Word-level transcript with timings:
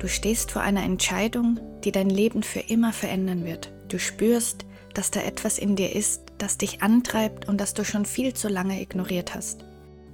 Du 0.00 0.08
stehst 0.08 0.50
vor 0.50 0.62
einer 0.62 0.82
Entscheidung, 0.82 1.60
die 1.84 1.92
dein 1.92 2.08
Leben 2.08 2.42
für 2.42 2.60
immer 2.60 2.94
verändern 2.94 3.44
wird. 3.44 3.70
Du 3.88 3.98
spürst, 3.98 4.64
dass 4.94 5.10
da 5.10 5.20
etwas 5.20 5.58
in 5.58 5.76
dir 5.76 5.94
ist, 5.94 6.22
das 6.38 6.56
dich 6.56 6.82
antreibt 6.82 7.46
und 7.46 7.60
das 7.60 7.74
du 7.74 7.84
schon 7.84 8.06
viel 8.06 8.32
zu 8.32 8.48
lange 8.48 8.80
ignoriert 8.80 9.34
hast. 9.34 9.66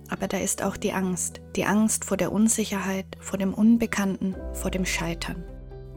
Aber 0.08 0.26
da 0.26 0.38
ist 0.38 0.64
auch 0.64 0.76
die 0.76 0.92
Angst, 0.92 1.40
die 1.54 1.66
Angst 1.66 2.04
vor 2.04 2.16
der 2.16 2.32
Unsicherheit, 2.32 3.06
vor 3.20 3.38
dem 3.38 3.54
Unbekannten, 3.54 4.34
vor 4.54 4.72
dem 4.72 4.84
Scheitern. 4.84 5.44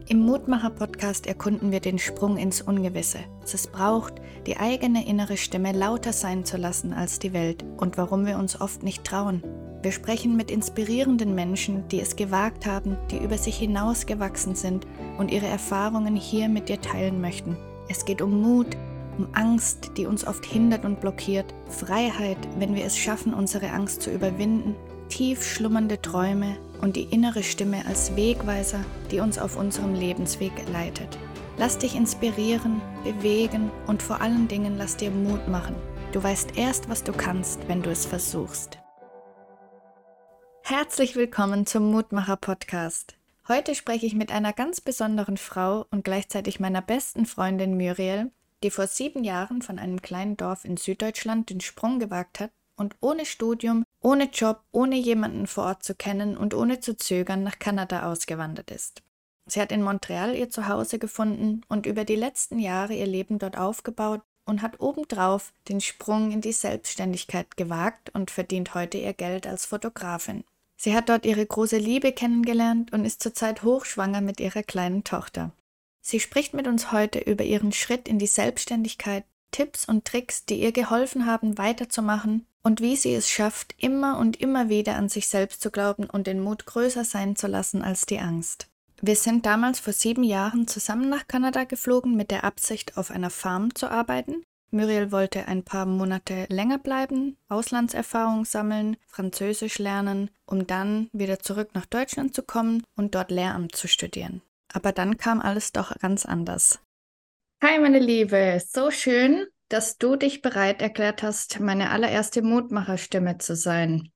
Im 0.08 0.20
Mutmacher-Podcast 0.20 1.26
erkunden 1.26 1.71
wir 1.71 1.80
den 1.80 1.98
Sprung 1.98 2.38
ins 2.38 2.62
Ungewisse, 2.62 3.20
was 3.42 3.56
es 3.56 3.68
braucht, 3.68 4.14
die 4.46 4.58
eigene 4.58 5.08
innere 5.08 5.38
Stimme 5.38 5.71
lauter 5.71 6.14
sein 6.14 6.46
zu 6.46 6.58
lassen 6.58 6.94
als 6.94 7.18
die 7.18 7.34
Welt 7.34 7.66
und 7.78 7.98
warum 7.98 8.28
wir 8.28 8.38
uns 8.38 8.62
oft 8.62 8.84
nicht 8.84 9.04
trauen. 9.04 9.44
Wir 9.82 9.93
sprechen 9.93 10.36
mit 10.36 10.52
inspirierenden 10.52 11.34
Menschen, 11.36 11.88
die 11.88 12.02
es 12.02 12.18
gewagt 12.18 12.66
haben, 12.66 12.98
die 13.11 13.18
über 13.18 13.38
sich 13.38 13.57
hinausgewachsen 13.57 14.55
sind 14.55 14.86
und 15.18 15.32
ihre 15.32 15.47
Erfahrungen 15.47 16.18
hier 16.18 16.50
mit 16.50 16.68
dir 16.68 16.82
teilen 16.82 17.21
möchten. 17.21 17.55
Es 17.88 18.04
geht 18.04 18.21
um 18.21 18.42
Mut, 18.42 18.75
um 19.18 19.28
Angst, 19.33 19.92
die 19.96 20.05
uns 20.05 20.28
oft 20.28 20.46
hindert 20.46 20.83
und 20.83 21.00
blockiert, 21.00 21.54
Freiheit, 21.69 22.38
wenn 22.57 22.75
wir 22.75 22.83
es 22.83 22.97
schaffen, 22.97 23.33
unsere 23.33 23.69
Angst 23.69 24.02
zu 24.02 24.11
überwinden, 24.11 24.75
tief 25.07 25.46
schlummernde 25.46 26.02
Träume 26.02 26.57
und 26.82 26.97
die 26.97 27.04
innere 27.04 27.43
Stimme 27.43 27.86
als 27.88 28.16
Wegweiser, 28.16 28.80
die 29.11 29.21
uns 29.21 29.39
auf 29.39 29.57
unserem 29.57 29.93
Lebensweg 29.93 30.52
leitet. 30.71 31.18
Lass 31.57 31.77
dich 31.77 31.96
inspirieren, 31.96 32.81
bewegen 33.03 33.72
und 33.88 34.03
vor 34.03 34.22
allen 34.22 34.47
Dingen 34.47 34.75
lass 34.77 34.97
dir 34.97 35.11
Mut 35.11 35.47
machen. 35.47 35.75
Du 36.11 36.22
weißt 36.22 36.58
erst, 36.58 36.89
was 36.89 37.03
du 37.03 37.11
kannst, 37.11 37.67
wenn 37.67 37.81
du 37.81 37.89
es 37.89 38.05
versuchst. 38.05 38.80
Herzlich 40.72 41.16
willkommen 41.16 41.66
zum 41.66 41.89
Mutmacher 41.89 42.36
Podcast. 42.36 43.16
Heute 43.47 43.73
spreche 43.73 44.05
ich 44.05 44.14
mit 44.14 44.31
einer 44.31 44.53
ganz 44.53 44.81
besonderen 44.81 45.38
Frau 45.38 45.88
und 45.89 46.03
gleichzeitig 46.03 46.59
meiner 46.59 46.83
besten 46.83 47.25
Freundin 47.25 47.75
Muriel, 47.75 48.30
die 48.61 48.69
vor 48.69 48.85
sieben 48.85 49.23
Jahren 49.23 49.63
von 49.63 49.79
einem 49.79 49.99
kleinen 50.03 50.38
Dorf 50.38 50.66
in 50.66 50.77
Süddeutschland 50.77 51.49
den 51.49 51.59
Sprung 51.59 51.97
gewagt 51.97 52.39
hat 52.39 52.52
und 52.75 52.95
ohne 52.99 53.25
Studium, 53.25 53.83
ohne 53.99 54.25
Job, 54.25 54.61
ohne 54.71 54.95
jemanden 54.95 55.47
vor 55.47 55.63
Ort 55.63 55.81
zu 55.81 55.95
kennen 55.95 56.38
und 56.38 56.53
ohne 56.53 56.79
zu 56.79 56.95
zögern 56.95 57.41
nach 57.41 57.57
Kanada 57.57 58.03
ausgewandert 58.03 58.69
ist. 58.69 59.01
Sie 59.47 59.59
hat 59.59 59.72
in 59.72 59.81
Montreal 59.81 60.35
ihr 60.35 60.51
Zuhause 60.51 60.99
gefunden 60.99 61.63
und 61.67 61.88
über 61.88 62.05
die 62.05 62.16
letzten 62.16 62.59
Jahre 62.59 62.94
ihr 62.94 63.07
Leben 63.07 63.39
dort 63.39 63.57
aufgebaut 63.57 64.22
und 64.45 64.61
hat 64.61 64.79
obendrauf 64.79 65.51
den 65.67 65.81
Sprung 65.81 66.29
in 66.29 66.41
die 66.41 66.51
Selbstständigkeit 66.51 67.57
gewagt 67.57 68.11
und 68.13 68.29
verdient 68.29 68.75
heute 68.75 68.99
ihr 68.99 69.13
Geld 69.13 69.47
als 69.47 69.66
Fotografin. 69.66 70.44
Sie 70.81 70.95
hat 70.95 71.09
dort 71.09 71.25
ihre 71.25 71.45
große 71.45 71.77
Liebe 71.77 72.13
kennengelernt 72.13 72.94
und 72.94 73.03
ist 73.03 73.22
zurzeit 73.22 73.63
hochschwanger 73.63 74.22
mit 74.22 74.39
ihrer 74.39 74.63
kleinen 74.63 75.03
Tochter. 75.03 75.52
Sie 75.99 76.22
spricht 76.22 76.53
mit 76.53 76.67
uns 76.67 76.94
heute 76.94 77.19
über 77.19 77.44
ihren 77.44 77.73
Schritt 77.73 78.08
in 78.08 78.17
die 78.17 78.27
Selbstständigkeit, 78.27 79.25
Tipps 79.52 79.83
und 79.83 80.05
Tricks, 80.05 80.45
die 80.45 80.61
ihr 80.61 80.72
geholfen 80.72 81.25
haben, 81.25 81.57
weiterzumachen 81.57 82.45
und 82.63 82.80
wie 82.80 82.95
sie 82.95 83.13
es 83.13 83.30
schafft, 83.30 83.75
immer 83.77 84.17
und 84.19 84.39
immer 84.39 84.69
wieder 84.69 84.95
an 84.95 85.09
sich 85.09 85.27
selbst 85.27 85.61
zu 85.61 85.69
glauben 85.69 86.05
und 86.05 86.27
den 86.27 86.39
Mut 86.39 86.66
größer 86.66 87.03
sein 87.03 87.35
zu 87.35 87.47
lassen 87.47 87.81
als 87.81 88.05
die 88.05 88.19
Angst. 88.19 88.69
Wir 89.02 89.17
sind 89.17 89.45
damals 89.45 89.81
vor 89.81 89.91
sieben 89.91 90.23
Jahren 90.23 90.66
zusammen 90.66 91.09
nach 91.09 91.27
Kanada 91.27 91.66
geflogen 91.66 92.16
mit 92.16 92.31
der 92.31 92.45
Absicht, 92.45 92.95
auf 92.95 93.11
einer 93.11 93.30
Farm 93.30 93.75
zu 93.75 93.91
arbeiten. 93.91 94.44
Muriel 94.72 95.12
wollte 95.12 95.48
ein 95.48 95.64
paar 95.64 95.86
Monate 95.86 96.45
länger 96.50 96.78
bleiben, 96.78 97.38
Auslandserfahrung 97.48 98.45
sammeln, 98.45 98.98
Französisch 99.08 99.80
lernen, 99.80 100.30
um 100.45 100.67
dann 100.67 101.09
wieder 101.12 101.39
zurück 101.39 101.70
nach 101.73 101.86
Deutschland 101.86 102.36
zu 102.36 102.44
kommen 102.44 102.84
und 102.95 103.16
dort 103.16 103.31
Lehramt 103.31 103.75
zu 103.75 103.88
studieren. 103.88 104.42
Aber 104.72 104.92
dann 104.92 105.17
kam 105.17 105.42
alles 105.42 105.72
doch 105.72 105.97
ganz 106.00 106.25
anders. 106.25 106.80
Hi, 107.64 107.80
meine 107.80 108.00
Liebe, 108.00 108.62
so 108.66 108.92
schön, 108.92 109.47
dass 109.70 109.97
du 109.97 110.16
dich 110.16 110.41
bereit 110.41 110.81
erklärt 110.81 111.24
hast, 111.24 111.59
meine 111.59 111.90
allererste 111.90 112.41
Mutmacherstimme 112.41 113.40
zu 113.40 113.56
sein. 113.56 114.09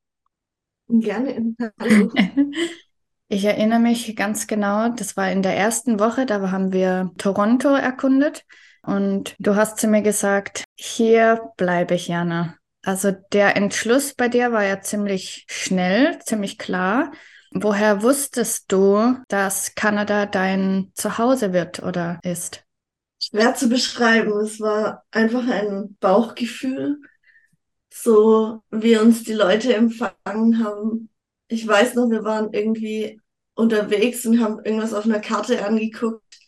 Gerne. 0.88 1.56
Hallo. 1.80 2.12
Ich 3.30 3.46
erinnere 3.46 3.80
mich 3.80 4.16
ganz 4.16 4.46
genau, 4.46 4.90
das 4.90 5.18
war 5.18 5.31
in 5.31 5.42
der 5.42 5.56
ersten 5.56 6.00
Woche, 6.00 6.28
da 6.28 6.52
haben 6.52 6.72
wir 6.72 7.12
Toronto 7.18 7.69
erkundet 7.69 8.46
und 8.85 9.35
du 9.39 9.55
hast 9.55 9.79
zu 9.79 9.88
mir 9.88 10.01
gesagt, 10.01 10.63
hier 10.75 11.41
bleibe 11.57 11.95
ich, 11.95 12.07
Jana. 12.07 12.57
Also 12.85 13.11
der 13.31 13.55
Entschluss 13.55 14.13
bei 14.13 14.27
dir 14.27 14.51
war 14.51 14.63
ja 14.63 14.81
ziemlich 14.81 15.45
schnell, 15.49 16.19
ziemlich 16.19 16.57
klar. 16.57 17.11
Woher 17.51 18.01
wusstest 18.03 18.71
du, 18.71 19.16
dass 19.29 19.75
Kanada 19.75 20.25
dein 20.25 20.91
Zuhause 20.95 21.53
wird 21.53 21.81
oder 21.81 22.19
ist? 22.23 22.66
Schwer 23.21 23.55
zu 23.55 23.69
beschreiben. 23.69 24.38
Es 24.41 24.59
war 24.59 25.05
einfach 25.11 25.47
ein 25.47 25.95
Bauchgefühl, 26.01 26.97
so 27.94 28.63
wie 28.69 28.97
uns 28.97 29.23
die 29.23 29.33
Leute 29.33 29.73
empfangen 29.73 30.63
haben. 30.63 31.09
Ich 31.47 31.65
weiß 31.65 31.95
noch, 31.95 32.09
wir 32.09 32.23
waren 32.23 32.51
irgendwie 32.51 33.21
unterwegs 33.53 34.25
und 34.25 34.41
haben 34.41 34.59
irgendwas 34.65 34.94
auf 34.94 35.05
einer 35.05 35.19
Karte 35.19 35.63
angeguckt 35.63 36.39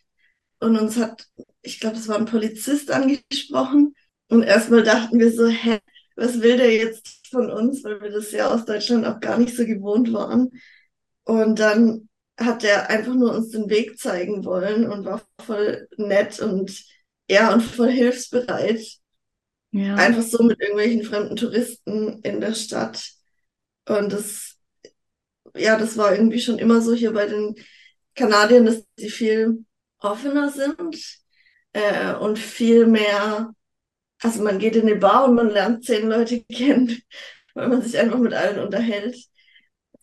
und 0.60 0.76
uns 0.76 0.98
hat, 0.98 1.28
ich 1.66 1.80
glaube, 1.80 1.96
es 1.96 2.08
war 2.08 2.16
ein 2.16 2.26
Polizist 2.26 2.90
angesprochen. 2.90 3.94
Und 4.28 4.42
erstmal 4.42 4.82
dachten 4.82 5.18
wir 5.18 5.32
so, 5.32 5.46
hä, 5.48 5.78
was 6.16 6.40
will 6.40 6.56
der 6.56 6.74
jetzt 6.74 7.26
von 7.28 7.50
uns, 7.50 7.84
weil 7.84 8.00
wir 8.00 8.10
das 8.10 8.32
ja 8.32 8.48
aus 8.48 8.64
Deutschland 8.64 9.04
auch 9.04 9.20
gar 9.20 9.38
nicht 9.38 9.54
so 9.54 9.66
gewohnt 9.66 10.12
waren. 10.12 10.50
Und 11.24 11.58
dann 11.58 12.08
hat 12.38 12.64
er 12.64 12.90
einfach 12.90 13.14
nur 13.14 13.34
uns 13.34 13.50
den 13.50 13.68
Weg 13.68 13.98
zeigen 13.98 14.44
wollen 14.44 14.90
und 14.90 15.04
war 15.04 15.22
voll 15.44 15.88
nett 15.96 16.40
und 16.40 16.84
ja 17.30 17.52
und 17.52 17.62
voll 17.62 17.90
hilfsbereit. 17.90 18.84
Ja. 19.72 19.96
Einfach 19.96 20.22
so 20.22 20.42
mit 20.42 20.60
irgendwelchen 20.60 21.02
fremden 21.02 21.36
Touristen 21.36 22.20
in 22.22 22.40
der 22.40 22.54
Stadt. 22.54 23.10
Und 23.88 24.12
das, 24.12 24.56
ja, 25.56 25.76
das 25.78 25.96
war 25.96 26.12
irgendwie 26.14 26.40
schon 26.40 26.58
immer 26.58 26.80
so 26.80 26.94
hier 26.94 27.12
bei 27.12 27.26
den 27.26 27.56
Kanadiern, 28.14 28.66
dass 28.66 28.84
sie 28.96 29.10
viel 29.10 29.64
offener 29.98 30.50
sind 30.50 31.25
äh, 31.76 32.14
und 32.14 32.38
viel 32.38 32.86
mehr, 32.86 33.52
also 34.22 34.42
man 34.42 34.58
geht 34.58 34.76
in 34.76 34.88
eine 34.88 34.96
Bar 34.96 35.26
und 35.26 35.34
man 35.34 35.50
lernt 35.50 35.84
zehn 35.84 36.08
Leute 36.08 36.42
kennen, 36.52 36.98
weil 37.54 37.68
man 37.68 37.82
sich 37.82 37.98
einfach 37.98 38.18
mit 38.18 38.32
allen 38.32 38.60
unterhält. 38.60 39.18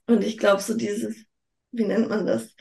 Und 0.06 0.24
ich 0.24 0.38
glaube, 0.38 0.62
so 0.62 0.76
dieses, 0.76 1.16
wie 1.72 1.86
nennt 1.86 2.10
man 2.10 2.28
das? 2.28 2.54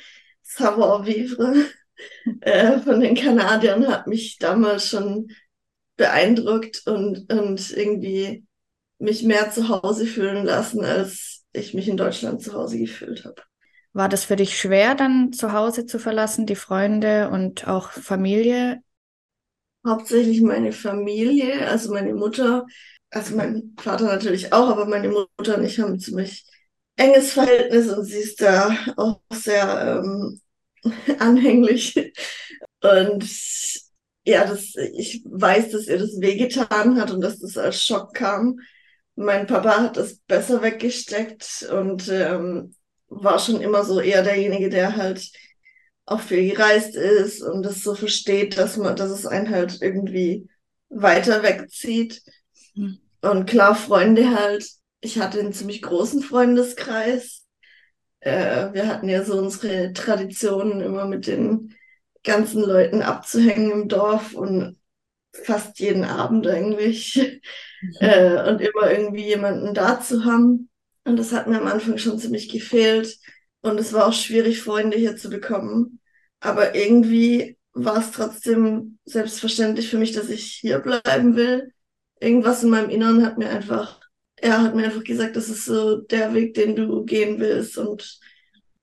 Savoir-vivre 0.42 1.66
äh, 2.40 2.78
von 2.78 3.00
den 3.00 3.14
Kanadiern 3.14 3.86
hat 3.86 4.06
mich 4.06 4.38
damals 4.38 4.88
schon 4.88 5.28
beeindruckt 5.96 6.86
und, 6.86 7.30
und 7.30 7.70
irgendwie 7.70 8.46
mich 8.98 9.24
mehr 9.24 9.50
zu 9.50 9.68
Hause 9.68 10.06
fühlen 10.06 10.46
lassen, 10.46 10.84
als 10.84 11.44
ich 11.52 11.74
mich 11.74 11.88
in 11.88 11.98
Deutschland 11.98 12.40
zu 12.40 12.54
Hause 12.54 12.78
gefühlt 12.78 13.24
habe. 13.24 13.42
War 13.92 14.08
das 14.08 14.24
für 14.24 14.36
dich 14.36 14.58
schwer, 14.58 14.94
dann 14.94 15.34
zu 15.34 15.52
Hause 15.52 15.84
zu 15.84 15.98
verlassen, 15.98 16.46
die 16.46 16.56
Freunde 16.56 17.28
und 17.28 17.68
auch 17.68 17.90
Familie? 17.90 18.80
Hauptsächlich 19.87 20.41
meine 20.43 20.72
Familie, 20.72 21.66
also 21.69 21.93
meine 21.93 22.15
Mutter, 22.15 22.66
also 23.10 23.34
mein 23.37 23.75
Vater 23.78 24.04
natürlich 24.04 24.53
auch, 24.53 24.69
aber 24.69 24.87
meine 24.87 25.09
Mutter 25.09 25.59
und 25.59 25.65
ich 25.65 25.81
haben 25.81 25.98
ziemlich 25.98 26.47
enges 26.97 27.32
Verhältnis 27.32 27.88
und 27.93 28.04
sie 28.04 28.19
ist 28.19 28.41
da 28.41 28.76
auch 28.97 29.20
sehr 29.32 30.03
ähm, 30.04 30.41
anhänglich. 31.19 32.12
Und 32.81 33.25
ja, 34.25 34.44
das, 34.47 34.75
ich 34.76 35.22
weiß, 35.25 35.70
dass 35.70 35.87
ihr 35.88 35.99
das 35.99 36.20
wehgetan 36.20 37.00
hat 37.00 37.10
und 37.10 37.20
dass 37.20 37.41
das 37.41 37.56
als 37.59 37.82
Schock 37.82 38.14
kam. 38.14 38.60
Mein 39.16 39.47
Papa 39.47 39.82
hat 39.82 39.97
das 39.97 40.16
besser 40.26 40.62
weggesteckt 40.62 41.69
und 41.72 42.09
ähm, 42.09 42.75
war 43.09 43.38
schon 43.38 43.60
immer 43.60 43.84
so 43.84 44.00
eher 44.00 44.22
derjenige, 44.22 44.70
der 44.70 44.96
halt 44.96 45.31
auch 46.04 46.20
viel 46.20 46.50
gereist 46.50 46.96
ist 46.96 47.43
und 47.43 47.62
das 47.62 47.82
so 47.82 47.94
versteht, 47.94 48.58
dass 48.58 48.76
man, 48.76 48.96
dass 48.96 49.10
es 49.10 49.26
einen 49.26 49.50
halt 49.50 49.81
irgendwie 49.81 50.49
weiter 50.88 51.43
wegzieht. 51.43 52.22
Hm. 52.75 52.99
Und 53.20 53.46
klar, 53.46 53.75
Freunde 53.75 54.34
halt 54.37 54.64
ich 55.02 55.19
hatte 55.19 55.40
einen 55.40 55.52
ziemlich 55.52 55.82
großen 55.82 56.22
Freundeskreis. 56.22 57.44
Äh, 58.20 58.72
wir 58.72 58.87
hatten 58.87 59.08
ja 59.08 59.25
so 59.25 59.37
unsere 59.37 59.93
Traditionen, 59.93 60.81
immer 60.81 61.06
mit 61.06 61.26
den 61.26 61.75
ganzen 62.22 62.62
Leuten 62.62 63.02
abzuhängen 63.02 63.72
im 63.72 63.88
Dorf 63.88 64.32
und 64.32 64.78
fast 65.32 65.81
jeden 65.81 66.04
Abend 66.04 66.46
eigentlich 66.46 67.16
mhm. 67.82 67.96
äh, 67.99 68.49
und 68.49 68.60
immer 68.60 68.93
irgendwie 68.93 69.25
jemanden 69.25 69.75
da 69.75 70.00
zu 70.00 70.25
haben. 70.25 70.70
Und 71.04 71.16
das 71.16 71.32
hat 71.32 71.49
mir 71.49 71.60
am 71.60 71.66
Anfang 71.66 71.99
schon 71.99 72.19
ziemlich 72.20 72.49
gefehlt. 72.49 73.19
Und 73.62 73.81
es 73.81 73.93
war 73.93 74.06
auch 74.06 74.12
schwierig, 74.12 74.61
Freunde 74.62 74.97
hier 74.99 75.17
zu 75.17 75.31
bekommen. 75.31 76.00
Aber 76.41 76.75
irgendwie 76.75 77.56
war 77.73 77.99
es 77.99 78.11
trotzdem 78.11 78.99
selbstverständlich 79.05 79.88
für 79.88 79.99
mich, 79.99 80.12
dass 80.12 80.29
ich 80.29 80.44
hier 80.44 80.79
bleiben 80.81 81.37
will. 81.37 81.73
Irgendwas 82.20 82.62
in 82.62 82.70
meinem 82.70 82.91
Inneren 82.91 83.25
hat 83.25 83.38
mir 83.38 83.49
einfach 83.49 84.03
er 84.43 84.61
hat 84.61 84.75
mir 84.75 84.85
einfach 84.85 85.05
gesagt, 85.05 85.37
das 85.37 85.49
ist 85.49 85.64
so 85.64 86.00
der 86.00 86.35
Weg, 86.35 86.55
den 86.55 86.75
du 86.75 87.05
gehen 87.05 87.38
willst. 87.38 87.79
Und 87.79 88.19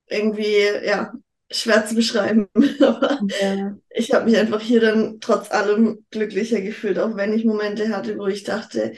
irgendwie, 0.07 0.55
ja, 0.85 1.13
schwer 1.51 1.85
zu 1.85 1.95
beschreiben. 1.95 2.47
Aber 2.81 3.19
ja. 3.41 3.77
ich 3.89 4.13
habe 4.13 4.25
mich 4.25 4.37
einfach 4.37 4.61
hier 4.61 4.79
dann 4.79 5.19
trotz 5.19 5.51
allem 5.51 6.05
glücklicher 6.11 6.61
gefühlt, 6.61 6.97
auch 6.97 7.15
wenn 7.17 7.33
ich 7.33 7.43
Momente 7.43 7.89
hatte, 7.89 8.17
wo 8.17 8.27
ich 8.27 8.43
dachte, 8.43 8.93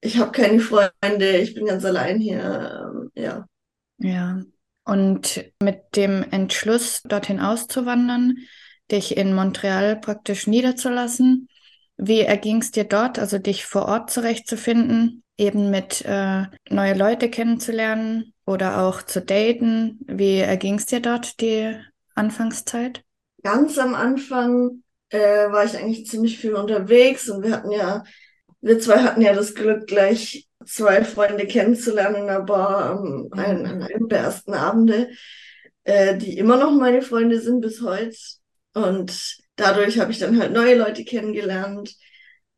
ich 0.00 0.18
habe 0.18 0.32
keine 0.32 0.60
Freunde, 0.60 1.36
ich 1.38 1.54
bin 1.54 1.66
ganz 1.66 1.84
allein 1.84 2.18
hier. 2.18 2.90
Ähm, 2.92 3.10
ja. 3.14 3.46
Ja. 3.98 4.42
Und 4.90 5.44
mit 5.62 5.94
dem 5.94 6.24
Entschluss, 6.32 7.02
dorthin 7.04 7.38
auszuwandern, 7.38 8.38
dich 8.90 9.16
in 9.16 9.36
Montreal 9.36 9.94
praktisch 9.94 10.48
niederzulassen, 10.48 11.46
wie 11.96 12.22
erging 12.22 12.60
es 12.60 12.72
dir 12.72 12.82
dort, 12.82 13.16
also 13.20 13.38
dich 13.38 13.64
vor 13.64 13.86
Ort 13.86 14.10
zurechtzufinden, 14.10 15.22
eben 15.38 15.70
mit 15.70 16.04
äh, 16.04 16.46
neue 16.70 16.94
Leute 16.94 17.30
kennenzulernen 17.30 18.34
oder 18.46 18.82
auch 18.82 19.02
zu 19.02 19.20
daten? 19.20 20.00
Wie 20.08 20.38
erging 20.38 20.74
es 20.74 20.86
dir 20.86 20.98
dort 20.98 21.40
die 21.40 21.72
Anfangszeit? 22.16 23.04
Ganz 23.44 23.78
am 23.78 23.94
Anfang 23.94 24.82
äh, 25.10 25.52
war 25.52 25.64
ich 25.66 25.76
eigentlich 25.76 26.08
ziemlich 26.08 26.36
viel 26.40 26.54
unterwegs 26.54 27.30
und 27.30 27.44
wir 27.44 27.52
hatten 27.52 27.70
ja, 27.70 28.02
wir 28.60 28.80
zwei 28.80 29.04
hatten 29.04 29.22
ja 29.22 29.34
das 29.34 29.54
Glück, 29.54 29.86
gleich 29.86 30.48
zwei 30.64 31.04
Freunde 31.04 31.46
kennenzulernen 31.46 32.16
in 32.16 32.26
der 32.26 32.42
Bar 32.42 33.02
mhm. 33.02 33.32
einen, 33.32 33.66
an 33.82 34.08
der 34.08 34.18
ersten 34.18 34.54
Abende, 34.54 35.10
äh, 35.84 36.16
die 36.16 36.38
immer 36.38 36.56
noch 36.56 36.72
meine 36.72 37.02
Freunde 37.02 37.40
sind 37.40 37.60
bis 37.60 37.82
heute. 37.82 38.16
Und 38.74 39.38
dadurch 39.56 39.98
habe 39.98 40.12
ich 40.12 40.18
dann 40.18 40.38
halt 40.38 40.52
neue 40.52 40.76
Leute 40.76 41.04
kennengelernt. 41.04 41.94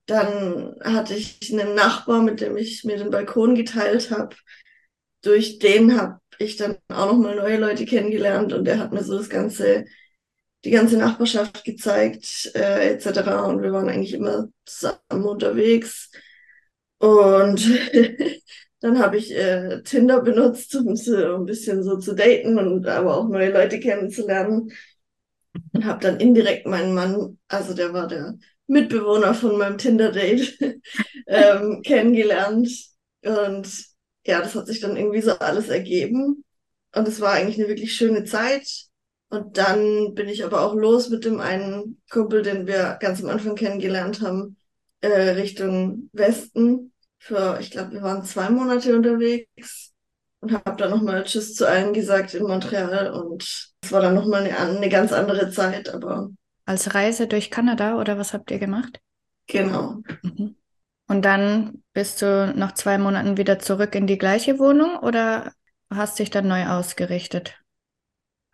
Dann 0.07 0.75
hatte 0.83 1.15
ich 1.15 1.53
einen 1.53 1.75
Nachbar, 1.75 2.23
mit 2.23 2.41
dem 2.41 2.57
ich 2.57 2.85
mir 2.85 2.99
den 2.99 3.11
Balkon 3.11 3.55
geteilt 3.55 4.11
habe. 4.11 4.35
Durch 5.23 5.59
den 5.61 5.97
habe 5.99 6.19
ich 6.39 6.57
dann 6.57 6.77
auch 6.89 7.13
noch 7.13 7.19
mal 7.19 7.37
neue 7.37 7.59
Leute 7.59 7.85
kennengelernt 7.85 8.53
und 8.53 8.65
der 8.65 8.79
hat 8.79 8.93
mir 8.93 9.05
so 9.05 9.17
das 9.17 9.29
ganze, 9.29 9.85
die 10.65 10.71
ganze 10.71 10.97
Nachbarschaft 10.97 11.65
gezeigt 11.65 12.51
äh, 12.55 12.91
etc. 12.93 13.47
Und 13.47 13.63
wir 13.63 13.73
waren 13.73 13.89
eigentlich 13.89 14.15
immer 14.15 14.49
zusammen 14.65 15.25
unterwegs. 15.25 16.11
Und 17.03 17.67
dann 18.81 18.99
habe 19.01 19.17
ich 19.17 19.33
äh, 19.33 19.83
Tinder 19.83 20.21
benutzt, 20.23 20.75
um 20.77 20.95
so 20.95 21.17
ein 21.37 21.47
bisschen 21.47 21.83
so 21.83 21.99
zu 21.99 22.15
daten 22.15 22.59
und 22.59 22.87
aber 22.87 23.17
auch 23.17 23.29
neue 23.29 23.51
Leute 23.53 23.81
kennenzulernen 23.81 24.71
und 25.73 25.85
habe 25.85 26.01
dann 26.01 26.21
indirekt 26.21 26.67
meinen 26.67 26.95
Mann, 26.95 27.39
also 27.49 27.75
der 27.75 27.93
war 27.93 28.07
der 28.09 28.39
Mitbewohner 28.67 29.35
von 29.35 29.59
meinem 29.59 29.79
Tinder-Date, 29.79 30.59
ähm, 31.27 31.83
kennengelernt. 31.83 32.71
Und 33.25 33.69
ja, 34.25 34.41
das 34.41 34.55
hat 34.55 34.67
sich 34.67 34.81
dann 34.81 34.97
irgendwie 34.97 35.23
so 35.23 35.33
alles 35.39 35.69
ergeben. 35.69 36.45
Und 36.95 37.09
es 37.09 37.21
war 37.21 37.33
eigentlich 37.33 37.59
eine 37.59 37.69
wirklich 37.69 37.95
schöne 37.95 38.25
Zeit. 38.25 38.69
Und 39.29 39.57
dann 39.59 40.15
bin 40.15 40.29
ich 40.29 40.45
aber 40.45 40.61
auch 40.63 40.75
los 40.75 41.09
mit 41.09 41.25
dem 41.25 41.41
einen 41.41 42.01
Kumpel, 42.11 42.43
den 42.43 42.67
wir 42.67 42.99
ganz 43.01 43.23
am 43.23 43.31
Anfang 43.31 43.57
kennengelernt 43.57 44.21
haben, 44.21 44.57
äh, 45.01 45.31
Richtung 45.31 46.11
Westen. 46.13 46.92
Für, 47.25 47.61
ich 47.61 47.71
glaube, 47.71 47.93
wir 47.93 48.03
waren 48.03 48.25
zwei 48.25 48.51
Monate 48.51 48.97
unterwegs 48.97 49.93
und 50.41 50.53
habe 50.53 50.75
dann 50.77 50.91
nochmal 50.91 51.23
Tschüss 51.23 51.55
zu 51.55 51.69
allen 51.69 51.93
gesagt 51.93 52.35
in 52.35 52.43
Montreal 52.43 53.13
und 53.13 53.45
es 53.81 53.93
war 53.93 54.01
dann 54.01 54.17
nochmal 54.17 54.43
eine, 54.43 54.59
eine 54.59 54.89
ganz 54.89 55.13
andere 55.13 55.49
Zeit, 55.51 55.89
aber. 55.89 56.31
Als 56.65 56.97
Reise 56.97 57.29
durch 57.29 57.53
Kanada 57.53 58.01
oder 58.01 58.19
was 58.19 58.35
habt 58.35 58.51
ihr 58.51 58.59
gemacht? 58.59 58.99
Genau. 59.47 59.99
Mhm. 60.23 60.57
Und 61.07 61.25
dann 61.25 61.85
bist 61.93 62.23
du 62.23 62.53
nach 62.57 62.73
zwei 62.73 62.99
Monaten 62.99 63.37
wieder 63.37 63.61
zurück 63.61 63.95
in 63.95 64.09
die 64.09 64.19
gleiche 64.19 64.59
Wohnung 64.59 64.97
oder 64.97 65.53
hast 65.91 66.19
dich 66.19 66.31
dann 66.31 66.49
neu 66.49 66.67
ausgerichtet? 66.67 67.57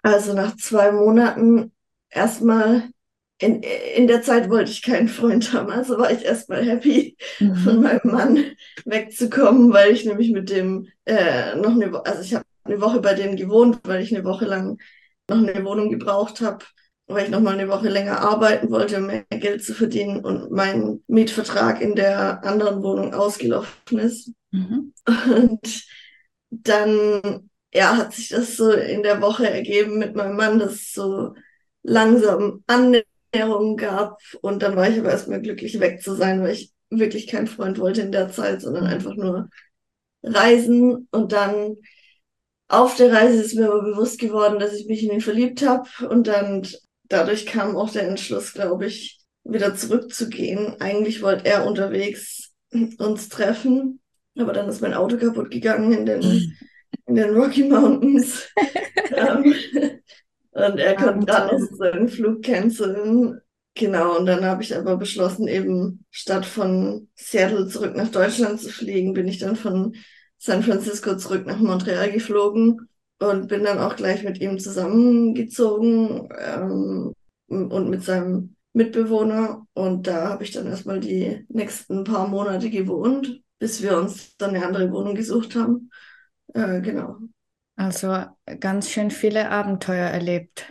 Also 0.03 0.35
nach 0.35 0.57
zwei 0.57 0.93
Monaten 0.93 1.73
erstmal 2.11 2.91
in, 3.39 3.63
in 3.63 4.07
der 4.07 4.23
Zeit 4.23 4.51
wollte 4.51 4.71
ich 4.71 4.83
keinen 4.83 5.09
Freund 5.09 5.53
haben, 5.53 5.71
also 5.71 5.99
war 5.99 6.11
ich 6.11 6.25
erstmal 6.25 6.65
happy, 6.65 7.17
mhm. 7.39 7.55
von 7.55 7.83
meinem 7.83 8.01
Mann 8.05 8.45
wegzukommen, 8.85 9.73
weil 9.73 9.93
ich 9.93 10.05
nämlich 10.05 10.31
mit 10.33 10.51
dem 10.51 10.89
äh, 11.05 11.55
noch 11.57 11.73
eine 11.73 11.93
Woche, 11.93 12.07
also 12.07 12.23
ich 12.23 12.35
habe 12.35 12.45
eine 12.65 12.81
Woche 12.81 13.01
bei 13.01 13.15
dem 13.15 13.37
gewohnt, 13.37 13.81
weil 13.85 14.03
ich 14.03 14.15
eine 14.15 14.25
Woche 14.25 14.45
lang 14.45 14.79
noch 15.29 15.37
eine 15.37 15.65
Wohnung 15.65 15.91
gebraucht 15.91 16.41
habe, 16.41 16.65
weil 17.07 17.25
ich 17.25 17.31
noch 17.31 17.41
mal 17.41 17.55
eine 17.55 17.69
Woche 17.69 17.89
länger 17.89 18.21
arbeiten 18.21 18.71
wollte, 18.71 18.99
um 18.99 19.07
mehr 19.07 19.25
Geld 19.31 19.65
zu 19.65 19.73
verdienen 19.73 20.25
und 20.25 20.51
mein 20.51 21.03
Mietvertrag 21.07 21.81
in 21.81 21.95
der 21.95 22.45
anderen 22.45 22.83
Wohnung 22.83 23.15
ausgelaufen 23.15 23.99
ist. 23.99 24.33
Mhm. 24.51 24.93
Und 25.07 25.85
dann 26.51 27.49
ja, 27.73 27.97
hat 27.97 28.15
sich 28.15 28.31
das 28.31 28.57
so 28.57 28.73
in 28.73 29.03
der 29.03 29.21
Woche 29.21 29.49
ergeben 29.49 29.99
mit 29.99 30.15
meinem 30.15 30.37
Mann, 30.37 30.59
dass 30.59 30.93
so 30.93 31.35
langsam 31.83 32.63
annimmt 32.67 33.05
Annäherungen 33.33 33.77
gab. 33.77 34.21
Und 34.41 34.63
dann 34.63 34.77
war 34.77 34.89
ich 34.89 34.99
aber 34.99 35.11
erstmal 35.11 35.41
glücklich, 35.41 35.81
weg 35.81 36.03
zu 36.03 36.15
sein, 36.15 36.43
weil 36.43 36.53
ich 36.53 36.73
wirklich 36.91 37.27
keinen 37.27 37.47
Freund 37.47 37.79
wollte 37.79 38.03
in 38.03 38.13
der 38.13 38.31
Zeit, 38.31 38.63
sondern 38.63 38.85
mhm. 38.85 38.91
einfach 38.91 39.15
nur 39.15 39.49
reisen. 40.23 41.09
Und 41.11 41.33
dann 41.33 41.77
auf 42.69 42.97
der 42.97 43.13
Reise 43.13 43.43
ist 43.43 43.55
mir 43.55 43.67
aber 43.67 43.83
bewusst 43.83 44.19
geworden, 44.19 44.59
dass 44.59 44.75
ich 44.75 44.87
mich 44.87 45.03
in 45.03 45.13
ihn 45.13 45.21
verliebt 45.21 45.67
habe. 45.67 45.89
Und 46.09 46.27
dann 46.27 46.67
dadurch 47.09 47.47
kam 47.47 47.77
auch 47.77 47.91
der 47.91 48.09
Entschluss, 48.09 48.53
glaube 48.53 48.87
ich, 48.87 49.19
wieder 49.45 49.75
zurückzugehen. 49.75 50.81
Eigentlich 50.81 51.23
wollte 51.23 51.47
er 51.47 51.67
unterwegs 51.67 52.53
uns 52.99 53.29
treffen, 53.29 54.01
aber 54.37 54.53
dann 54.53 54.69
ist 54.69 54.83
mein 54.83 54.95
Auto 54.95 55.17
kaputt 55.17 55.51
gegangen 55.51 55.93
in 55.93 56.07
den, 56.07 56.55
in 57.07 57.15
den 57.15 57.35
Rocky 57.35 57.65
Mountains. 57.65 58.47
ähm, 59.17 59.55
und 60.67 60.79
er 60.79 60.97
konnte 60.97 61.27
gerade 61.27 61.61
noch 61.61 61.77
seinen 61.77 62.09
Flug 62.09 62.43
canceln. 62.43 63.41
Genau, 63.75 64.19
und 64.19 64.27
dann 64.27 64.45
habe 64.45 64.63
ich 64.63 64.77
aber 64.77 64.97
beschlossen, 64.97 65.47
eben 65.47 66.05
statt 66.11 66.45
von 66.45 67.09
Seattle 67.15 67.69
zurück 67.69 67.95
nach 67.95 68.09
Deutschland 68.09 68.61
zu 68.61 68.71
fliegen, 68.71 69.13
bin 69.13 69.29
ich 69.29 69.39
dann 69.39 69.55
von 69.55 69.95
San 70.37 70.63
Francisco 70.63 71.17
zurück 71.17 71.47
nach 71.47 71.59
Montreal 71.59 72.11
geflogen 72.11 72.89
und 73.21 73.49
bin 73.49 73.65
dann 73.65 73.79
auch 73.79 73.97
gleich 73.97 74.25
mit 74.25 74.41
ihm 74.41 74.59
zusammengezogen 74.59 76.29
ähm, 76.39 77.13
und 77.49 77.91
mit 77.91 78.03
seinem 78.03 78.57
Mitbewohner. 78.73 79.67
Und 79.75 80.07
da 80.07 80.29
habe 80.31 80.45
ich 80.45 80.53
dann 80.53 80.67
erstmal 80.67 81.01
die 81.01 81.45
nächsten 81.49 82.05
paar 82.05 82.29
Monate 82.29 82.71
gewohnt, 82.71 83.43
bis 83.59 83.83
wir 83.83 83.97
uns 83.97 84.37
dann 84.37 84.51
eine 84.55 84.67
andere 84.67 84.91
Wohnung 84.91 85.15
gesucht 85.15 85.55
haben. 85.55 85.91
Äh, 86.55 86.81
genau. 86.81 87.19
Also 87.79 88.25
ganz 88.59 88.91
schön 88.91 89.13
viele 89.13 89.51
Abenteuer 89.51 90.09
erlebt. 90.09 90.67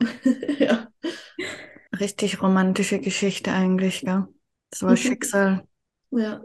ja. 0.58 0.88
Richtig 2.00 2.40
romantische 2.40 2.98
Geschichte 2.98 3.52
eigentlich, 3.52 4.00
gell? 4.00 4.24
Das 4.70 4.82
war 4.82 4.92
mhm. 4.92 4.96
Schicksal. 4.96 5.64
Ja. 6.10 6.40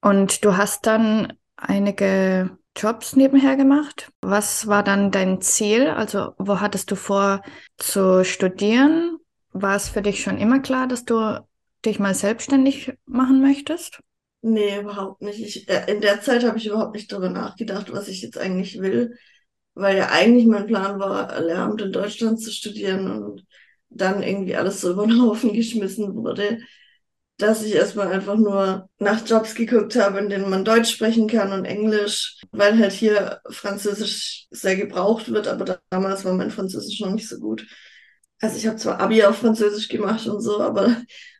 Und 0.00 0.46
du 0.46 0.56
hast 0.56 0.86
dann 0.86 1.34
einige 1.56 2.56
Jobs 2.74 3.16
nebenher 3.16 3.56
gemacht. 3.56 4.10
Was 4.22 4.66
war 4.66 4.82
dann 4.82 5.10
dein 5.10 5.42
Ziel? 5.42 5.88
Also, 5.88 6.32
wo 6.38 6.60
hattest 6.60 6.90
du 6.90 6.96
vor 6.96 7.42
zu 7.76 8.24
studieren? 8.24 9.18
War 9.52 9.76
es 9.76 9.90
für 9.90 10.00
dich 10.00 10.22
schon 10.22 10.38
immer 10.38 10.60
klar, 10.60 10.88
dass 10.88 11.04
du 11.04 11.46
dich 11.84 11.98
mal 11.98 12.14
selbstständig 12.14 12.94
machen 13.04 13.42
möchtest? 13.42 14.00
Nee, 14.40 14.80
überhaupt 14.80 15.20
nicht. 15.20 15.40
Ich, 15.40 15.68
äh, 15.68 15.84
in 15.92 16.00
der 16.00 16.22
Zeit 16.22 16.44
habe 16.44 16.56
ich 16.56 16.66
überhaupt 16.66 16.94
nicht 16.94 17.12
darüber 17.12 17.28
nachgedacht, 17.28 17.92
was 17.92 18.08
ich 18.08 18.22
jetzt 18.22 18.38
eigentlich 18.38 18.80
will 18.80 19.18
weil 19.74 19.96
ja 19.96 20.08
eigentlich 20.10 20.46
mein 20.46 20.66
Plan 20.66 20.98
war, 21.00 21.40
Lehramt 21.40 21.80
in 21.82 21.92
Deutschland 21.92 22.40
zu 22.40 22.50
studieren 22.52 23.10
und 23.10 23.44
dann 23.90 24.22
irgendwie 24.22 24.56
alles 24.56 24.80
so 24.80 24.92
über 24.92 25.06
den 25.06 25.20
Haufen 25.22 25.52
geschmissen 25.52 26.14
wurde, 26.14 26.58
dass 27.38 27.62
ich 27.64 27.74
erstmal 27.74 28.12
einfach 28.12 28.36
nur 28.36 28.88
nach 28.98 29.26
Jobs 29.26 29.54
geguckt 29.54 29.96
habe, 29.96 30.18
in 30.20 30.28
denen 30.28 30.48
man 30.50 30.64
Deutsch 30.64 30.90
sprechen 30.92 31.28
kann 31.28 31.52
und 31.52 31.64
Englisch, 31.64 32.40
weil 32.52 32.78
halt 32.78 32.92
hier 32.92 33.40
Französisch 33.50 34.46
sehr 34.50 34.76
gebraucht 34.76 35.30
wird, 35.32 35.48
aber 35.48 35.80
damals 35.90 36.24
war 36.24 36.32
mein 36.34 36.50
Französisch 36.52 37.00
noch 37.00 37.10
nicht 37.10 37.28
so 37.28 37.38
gut. 37.40 37.66
Also 38.40 38.56
ich 38.56 38.66
habe 38.66 38.76
zwar 38.76 39.00
Abi 39.00 39.24
auf 39.24 39.38
Französisch 39.38 39.88
gemacht 39.88 40.26
und 40.28 40.40
so, 40.40 40.60
aber 40.60 40.96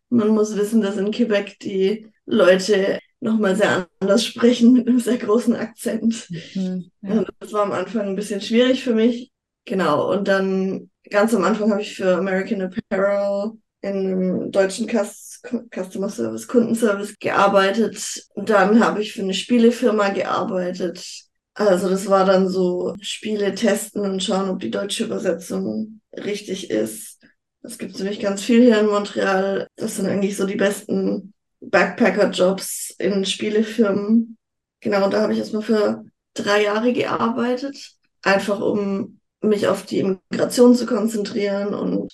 man 0.09 0.29
muss 0.29 0.57
wissen, 0.57 0.81
dass 0.81 0.97
in 0.97 1.11
Quebec 1.13 1.59
die 1.61 2.09
Leute 2.27 2.99
nochmal 3.25 3.57
sehr 3.57 3.89
anders 3.99 4.25
sprechen 4.25 4.73
mit 4.73 4.87
einem 4.87 5.01
sehr 5.01 5.19
großen 5.19 5.57
Akzent. 5.57 6.29
Mhm, 6.55 6.91
ja. 7.03 7.25
Das 7.41 7.53
war 7.53 7.63
am 7.63 7.73
Anfang 7.73 8.03
ein 8.03 8.17
bisschen 8.17 8.41
schwierig 8.41 8.85
für 8.85 8.95
mich. 8.95 9.33
Genau. 9.65 10.13
Und 10.13 10.29
dann 10.29 10.91
ganz 11.11 11.35
am 11.35 11.43
Anfang 11.43 11.73
habe 11.73 11.83
ich 11.83 11.97
für 11.97 12.17
American 12.17 12.63
Apparel 12.63 13.53
in 13.81 14.51
deutschen 14.53 14.89
Customer 14.89 16.09
Service, 16.09 16.49
Kundenservice 16.49 17.19
gearbeitet. 17.19 18.25
Dann 18.37 18.81
habe 18.81 19.03
ich 19.03 19.13
für 19.13 19.23
eine 19.23 19.35
Spielefirma 19.35 20.11
gearbeitet. 20.11 21.25
Also 21.53 21.91
das 21.91 22.09
war 22.09 22.25
dann 22.25 22.49
so 22.49 22.95
Spiele 23.01 23.55
testen 23.55 24.03
und 24.03 24.23
schauen, 24.23 24.49
ob 24.49 24.61
die 24.61 24.71
deutsche 24.71 25.05
Übersetzung 25.05 26.01
richtig 26.17 26.71
ist. 26.71 27.21
Das 27.63 27.77
gibt 27.77 27.95
es 27.95 28.01
nämlich 28.01 28.21
ganz 28.21 28.43
viel 28.43 28.63
hier 28.63 28.81
in 28.81 28.87
Montreal. 28.87 29.67
Das 29.77 29.97
sind 29.97 30.07
eigentlich 30.07 30.37
so 30.37 30.47
die 30.47 30.57
besten 30.57 31.34
Backpacker-Jobs 31.71 32.95
in 32.99 33.25
Spielefirmen. 33.25 34.37
Genau, 34.81 35.05
und 35.05 35.15
da 35.15 35.23
habe 35.23 35.33
ich 35.33 35.39
erstmal 35.39 35.63
für 35.63 36.05
drei 36.35 36.65
Jahre 36.65 36.93
gearbeitet, 36.93 37.93
einfach 38.23 38.61
um 38.61 39.21
mich 39.41 39.67
auf 39.69 39.85
die 39.87 39.99
Immigration 40.01 40.75
zu 40.75 40.87
konzentrieren 40.87 41.75
und 41.75 42.13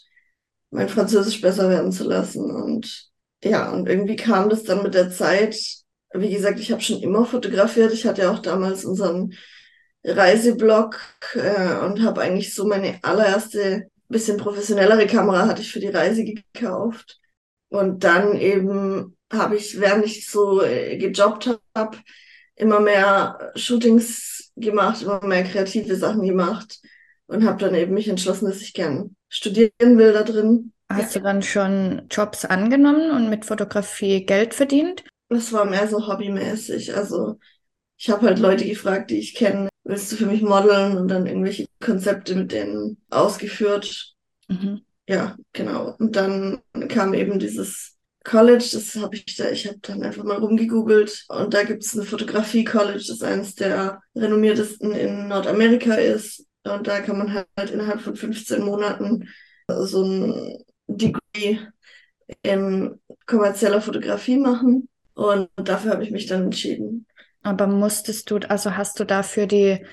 mein 0.71 0.88
Französisch 0.88 1.40
besser 1.40 1.69
werden 1.69 1.92
zu 1.92 2.04
lassen. 2.04 2.50
Und 2.50 3.11
ja, 3.42 3.71
und 3.71 3.88
irgendwie 3.88 4.16
kam 4.16 4.49
das 4.49 4.64
dann 4.64 4.83
mit 4.83 4.95
der 4.95 5.11
Zeit. 5.11 5.57
Wie 6.12 6.30
gesagt, 6.30 6.61
ich 6.61 6.73
habe 6.73 6.83
schon 6.83 7.00
immer 7.02 7.25
fotografiert. 7.25 7.92
Ich 7.92 8.07
hatte 8.07 8.23
ja 8.23 8.33
auch 8.33 8.40
damals 8.40 8.85
unseren 8.85 9.35
Reiseblog 10.04 11.00
äh, 11.35 11.85
und 11.85 12.02
habe 12.02 12.23
eigentlich 12.23 12.54
so 12.54 12.66
meine 12.66 12.99
allererste 13.02 13.90
bisschen 14.11 14.37
professionellere 14.37 15.07
Kamera 15.07 15.47
hatte 15.47 15.62
ich 15.62 15.73
für 15.73 15.80
die 15.80 15.88
Reise 15.88 16.25
gekauft. 16.25 17.21
Und 17.71 18.05
dann 18.05 18.37
eben 18.37 19.17
habe 19.33 19.57
ich, 19.57 19.81
während 19.81 20.05
ich 20.05 20.29
so 20.29 20.62
äh, 20.62 20.99
gejobbt 20.99 21.59
habe, 21.75 21.97
immer 22.57 22.81
mehr 22.81 23.53
Shootings 23.55 24.53
gemacht, 24.57 25.03
immer 25.03 25.25
mehr 25.25 25.45
kreative 25.45 25.97
Sachen 25.97 26.27
gemacht 26.27 26.81
und 27.27 27.47
habe 27.47 27.59
dann 27.59 27.75
eben 27.75 27.95
mich 27.95 28.09
entschlossen, 28.09 28.47
dass 28.47 28.61
ich 28.61 28.75
gern 28.75 29.17
studieren 29.29 29.99
will 29.99 30.12
da 30.12 30.25
drin. 30.25 30.73
Hast 30.91 31.15
ja. 31.15 31.21
du 31.21 31.25
dann 31.25 31.43
schon 31.43 32.03
Jobs 32.11 32.45
angenommen 32.45 33.12
und 33.12 33.31
mit 33.31 33.47
Fotografie 33.47 34.27
Geld 34.27 34.55
verdient? 34.55 35.05
Das 35.29 35.53
war 35.53 35.65
mehr 35.65 35.87
so 35.87 36.09
hobbymäßig. 36.09 36.97
Also 36.97 37.39
ich 37.97 38.11
habe 38.11 38.27
halt 38.27 38.41
Leute 38.41 38.67
gefragt, 38.67 39.11
die 39.11 39.21
ich 39.21 39.35
kenne, 39.35 39.69
willst 39.85 40.11
du 40.11 40.17
für 40.17 40.27
mich 40.27 40.43
modeln 40.43 40.97
und 40.97 41.09
dann 41.09 41.27
irgendwelche 41.27 41.67
Konzepte 41.81 42.35
mit 42.35 42.50
denen 42.50 42.97
ausgeführt. 43.11 44.15
Mhm. 44.49 44.83
Ja, 45.11 45.37
genau. 45.52 45.97
Und 45.99 46.14
dann 46.14 46.62
kam 46.88 47.14
eben 47.14 47.40
dieses 47.40 47.97
College, 48.23 48.69
das 48.75 48.95
habe 48.95 49.17
ich 49.17 49.35
da, 49.35 49.50
ich 49.50 49.67
habe 49.67 49.79
dann 49.83 50.05
einfach 50.05 50.23
mal 50.23 50.38
rumgegoogelt 50.38 51.25
und 51.29 51.52
da 51.52 51.64
gibt 51.64 51.83
es 51.83 51.95
eine 51.95 52.05
Fotografie-College, 52.05 53.05
das 53.09 53.21
eines 53.23 53.57
der 53.57 54.00
renommiertesten 54.14 54.93
in 54.93 55.26
Nordamerika 55.26 55.95
ist. 55.95 56.47
Und 56.62 56.87
da 56.87 57.00
kann 57.00 57.19
man 57.19 57.35
halt 57.35 57.71
innerhalb 57.73 58.02
von 58.02 58.14
15 58.14 58.62
Monaten 58.62 59.29
so 59.67 60.05
ein 60.05 60.64
Degree 60.87 61.59
in 62.43 63.00
kommerzieller 63.26 63.81
Fotografie 63.81 64.38
machen. 64.38 64.88
Und 65.14 65.49
dafür 65.57 65.90
habe 65.90 66.05
ich 66.05 66.12
mich 66.12 66.26
dann 66.26 66.45
entschieden. 66.45 67.05
Aber 67.43 67.67
musstest 67.67 68.31
du, 68.31 68.37
also 68.49 68.76
hast 68.76 69.00
du 69.00 69.05
dafür 69.05 69.49
die 69.49 69.85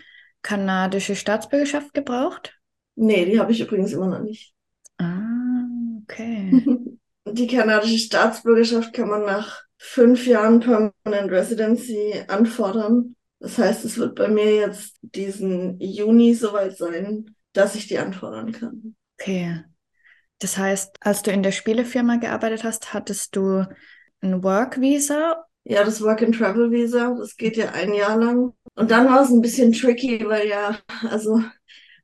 kanadische 0.43 1.15
Staatsbürgerschaft 1.15 1.95
gebraucht? 1.95 2.55
Nee, 2.93 3.25
die 3.25 3.39
habe 3.39 3.51
ich 3.51 3.62
übrigens 3.62 3.93
immer 3.93 4.09
noch 4.09 4.21
nicht. 4.21 4.53
Ah, 4.98 5.63
okay. 6.04 6.66
Die 7.30 7.48
kanadische 7.48 7.98
Staatsbürgerschaft 7.98 8.94
kann 8.94 9.10
man 9.10 9.25
nach 9.25 9.62
fünf 9.77 10.25
Jahren 10.25 10.60
Permanent 10.60 11.32
Residency 11.32 12.24
anfordern. 12.27 13.16
Das 13.39 13.58
heißt, 13.58 13.86
es 13.86 13.98
wird 13.98 14.16
bei 14.16 14.27
mir 14.30 14.56
jetzt 14.56 14.98
diesen 15.01 15.80
Juni 15.80 16.34
soweit 16.34 16.77
sein, 16.77 17.36
dass 17.54 17.75
ich 17.75 17.88
die 17.88 18.00
anfordern 18.00 18.51
kann. 18.51 18.96
Okay. 19.20 19.63
Das 20.39 20.58
heißt, 20.58 20.96
als 21.01 21.22
du 21.22 21.32
in 21.32 21.44
der 21.44 21.51
Spielefirma 21.51 22.16
gearbeitet 22.16 22.63
hast, 22.63 22.94
hattest 22.94 23.36
du 23.36 23.66
ein 24.22 24.44
Work 24.44 24.80
Visa 24.80 25.48
ja, 25.70 25.84
das 25.84 26.01
Work-and-Travel-Visa, 26.01 27.16
das 27.20 27.36
geht 27.36 27.58
ja 27.58 27.72
ein 27.72 27.94
Jahr 27.94 28.18
lang. 28.18 28.54
Und 28.75 28.89
dann 28.89 29.06
war 29.08 29.22
es 29.22 29.30
ein 29.30 29.42
bisschen 29.42 29.74
tricky, 29.74 30.24
weil 30.25 30.48
ja, 30.48 30.80
also 31.10 31.42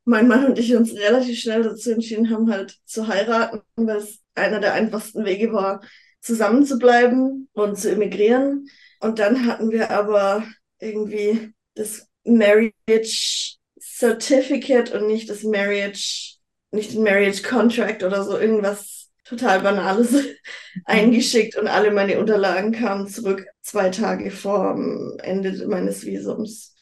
mein 0.05 0.27
Mann 0.27 0.45
und 0.45 0.59
ich 0.59 0.75
uns 0.75 0.93
relativ 0.93 1.39
schnell 1.39 1.63
dazu 1.63 1.91
entschieden 1.91 2.29
haben, 2.29 2.51
halt 2.51 2.77
zu 2.85 3.07
heiraten, 3.07 3.61
weil 3.75 3.97
es 3.97 4.19
einer 4.35 4.59
der 4.59 4.73
einfachsten 4.73 5.25
Wege 5.25 5.53
war, 5.53 5.81
zusammen 6.21 6.65
zu 6.65 6.77
bleiben 6.77 7.49
und 7.53 7.77
zu 7.77 7.91
emigrieren. 7.91 8.67
Und 8.99 9.19
dann 9.19 9.45
hatten 9.45 9.71
wir 9.71 9.91
aber 9.91 10.43
irgendwie 10.79 11.53
das 11.75 12.07
Marriage 12.23 13.57
Certificate 13.79 14.91
und 14.91 15.07
nicht 15.07 15.29
das 15.29 15.43
Marriage, 15.43 16.37
nicht 16.71 16.93
den 16.93 17.03
Marriage 17.03 17.43
Contract 17.43 18.03
oder 18.03 18.23
so 18.23 18.37
irgendwas 18.37 19.09
total 19.23 19.61
Banales 19.61 20.15
eingeschickt 20.85 21.57
und 21.57 21.67
alle 21.67 21.91
meine 21.91 22.19
Unterlagen 22.19 22.71
kamen 22.71 23.07
zurück 23.07 23.45
zwei 23.61 23.89
Tage 23.89 24.31
vor 24.31 24.73
dem 24.73 25.17
Ende 25.21 25.67
meines 25.67 26.05
Visums. 26.05 26.75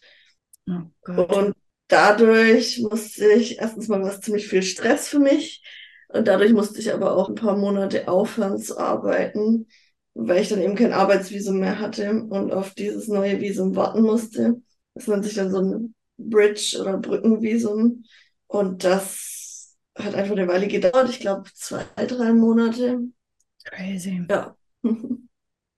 Oh 0.68 1.22
und 1.22 1.56
dadurch 1.92 2.80
musste 2.80 3.28
ich 3.34 3.60
erstens 3.60 3.88
mal 3.88 4.02
was 4.02 4.22
ziemlich 4.22 4.48
viel 4.48 4.64
Stress 4.64 5.08
für 5.08 5.20
mich 5.20 5.64
und 6.10 6.28
dadurch 6.28 6.54
musste 6.54 6.80
ich 6.80 6.94
aber 6.94 7.16
auch 7.16 7.30
ein 7.30 7.36
paar 7.36 7.58
Monate 7.58 8.08
aufhören 8.08 8.58
zu 8.58 8.78
arbeiten, 8.78 9.68
weil 10.14 10.42
ich 10.42 10.50
dann 10.50 10.62
eben 10.62 10.76
kein 10.76 10.94
Arbeitsvisum 10.94 11.60
mehr 11.60 11.80
hatte 11.80 12.12
und 12.30 12.52
auf 12.52 12.74
dieses 12.74 13.08
neue 13.08 13.40
Visum 13.40 13.76
warten 13.76 14.02
musste. 14.02 14.62
Das 14.94 15.08
nennt 15.08 15.24
sich 15.24 15.36
dann 15.36 15.52
so 15.52 15.60
ein 15.62 15.96
Bridge- 16.18 16.78
oder 16.82 16.98
Brückenvisum 16.98 18.04
und 18.48 18.84
das 18.84 19.76
hat 19.98 20.16
einfach 20.16 20.36
eine 20.36 20.48
Weile 20.48 20.68
gedauert. 20.68 21.10
Ich 21.10 21.20
glaube, 21.20 21.50
zwei, 21.54 21.84
drei 21.96 22.34
Monate. 22.34 23.00
Crazy. 23.64 24.26
Ja. 24.30 24.56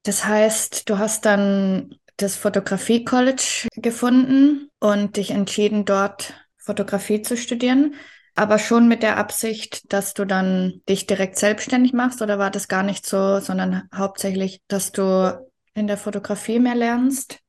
Das 0.06 0.26
heißt, 0.26 0.90
du 0.90 0.98
hast 0.98 1.24
dann 1.24 1.96
das 2.18 2.36
Fotografie 2.36 3.04
College 3.06 3.68
gefunden 3.76 4.70
und 4.80 5.18
dich 5.18 5.32
entschieden, 5.32 5.86
dort 5.86 6.34
Fotografie 6.58 7.22
zu 7.22 7.36
studieren, 7.38 7.96
aber 8.36 8.58
schon 8.58 8.88
mit 8.88 9.04
der 9.04 9.18
Absicht, 9.18 9.92
dass 9.94 10.14
du 10.14 10.26
dann 10.26 10.82
dich 10.90 11.06
direkt 11.06 11.38
selbstständig 11.38 11.94
machst 11.94 12.22
oder 12.22 12.40
war 12.40 12.50
das 12.52 12.68
gar 12.68 12.84
nicht 12.84 13.06
so, 13.06 13.40
sondern 13.40 13.88
hauptsächlich, 13.94 14.62
dass 14.68 14.92
du 14.92 15.46
in 15.74 15.88
der 15.88 15.98
Fotografie 15.98 16.60
mehr 16.60 16.76
lernst? 16.76 17.40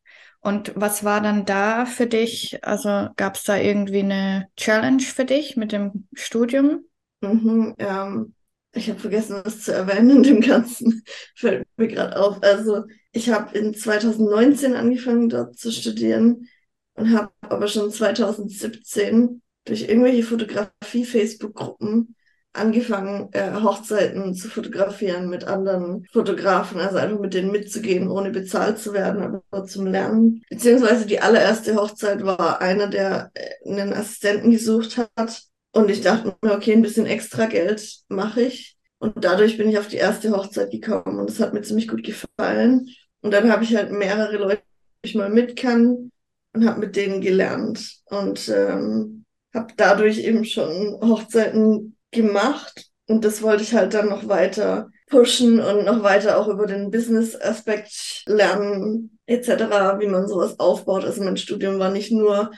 Und 0.41 0.73
was 0.77 1.05
war 1.05 1.23
dann 1.23 1.47
da 1.47 1.87
für 1.87 2.07
dich? 2.07 2.63
Also 2.65 3.09
gab 3.17 3.37
es 3.37 3.45
da 3.45 3.57
irgendwie 3.57 4.01
eine 4.01 4.49
Challenge 4.59 5.03
für 5.03 5.25
dich 5.25 5.57
mit 5.57 5.73
dem 5.73 6.07
Studium? 6.13 6.85
Mhm, 7.23 7.75
ähm, 7.79 8.35
ich 8.73 8.91
habe 8.91 8.99
vergessen, 9.01 9.41
was 9.43 9.63
zu 9.63 9.73
erwähnen 9.73 10.11
in 10.19 10.23
dem 10.23 10.41
Ganzen. 10.43 11.03
Mir 11.77 11.89
gerade 11.89 12.17
auf. 12.17 12.43
Also 12.43 12.85
ich 13.13 13.31
habe 13.31 13.57
in 13.59 13.75
2019 13.75 14.75
angefangen, 14.75 15.29
dort 15.29 15.59
zu 15.59 15.71
studieren 15.71 16.49
und 16.95 17.17
habe 17.17 17.33
aber 17.41 17.69
schon 17.69 17.91
2017 17.91 19.43
durch 19.65 19.89
irgendwelche 19.89 20.23
Fotografie-Facebook-Gruppen 20.23 22.15
angefangen, 22.55 23.31
äh, 23.33 23.53
Hochzeiten 23.53 24.35
zu 24.35 24.49
fotografieren 24.49 25.29
mit 25.29 25.45
anderen 25.45 26.07
Fotografen, 26.13 26.81
also 26.81 26.97
einfach 26.97 27.19
mit 27.19 27.35
denen 27.35 27.51
mitzugehen, 27.51 28.09
ohne 28.09 28.31
bezahlt 28.31 28.79
zu 28.79 28.93
werden, 28.93 29.23
aber 29.23 29.65
zum 29.65 29.87
Lernen. 29.87 30.45
Beziehungsweise 30.49 31.05
die 31.07 31.21
allererste 31.21 31.75
Hochzeit 31.75 32.25
war 32.25 32.61
einer, 32.61 32.87
der 32.87 33.33
äh, 33.35 33.69
einen 33.69 33.93
Assistenten 33.93 34.53
gesucht 34.53 34.99
hat. 35.17 35.43
Und 35.73 35.91
ich 35.91 36.03
dachte 36.03 36.37
mir, 36.43 36.55
okay, 36.55 36.73
ein 36.73 36.83
bisschen 36.83 37.07
extra 37.07 37.47
Geld 37.47 38.03
mache 38.09 38.43
ich. 38.43 38.77
Und 39.05 39.23
dadurch 39.23 39.59
bin 39.59 39.69
ich 39.69 39.77
auf 39.77 39.89
die 39.89 39.99
erste 39.99 40.31
Hochzeit 40.35 40.71
gekommen 40.71 41.19
und 41.19 41.29
das 41.29 41.39
hat 41.39 41.53
mir 41.53 41.61
ziemlich 41.61 41.89
gut 41.89 42.03
gefallen. 42.03 42.89
Und 43.21 43.35
dann 43.35 43.53
habe 43.53 43.63
ich 43.63 43.77
halt 43.77 43.93
mehrere 43.93 44.39
Leute, 44.39 44.63
die 45.05 45.11
ich 45.11 45.15
mal 45.15 45.29
mit 45.29 45.57
kann 45.57 46.11
und 46.55 46.67
habe 46.67 46.81
mit 46.81 46.97
denen 46.97 47.21
gelernt 47.21 47.97
und 48.07 48.49
ähm, 48.49 49.27
habe 49.53 49.75
dadurch 49.77 50.21
eben 50.21 50.47
schon 50.47 50.99
Hochzeiten 51.03 51.99
gemacht 52.13 52.87
und 53.07 53.27
das 53.27 53.43
wollte 53.43 53.63
ich 53.63 53.75
halt 53.75 53.93
dann 53.93 54.09
noch 54.09 54.27
weiter 54.27 54.89
pushen 55.11 55.61
und 55.61 55.85
noch 55.85 56.03
weiter 56.03 56.39
auch 56.39 56.49
über 56.49 56.67
den 56.67 56.91
Business-Aspekt 56.91 58.23
lernen, 58.25 59.19
etc., 59.27 59.99
wie 59.99 60.07
man 60.07 60.27
sowas 60.29 60.59
aufbaut. 60.59 61.05
Also 61.05 61.23
mein 61.23 61.37
Studium 61.37 61.79
war 61.79 61.91
nicht 61.91 62.11
nur, 62.11 62.53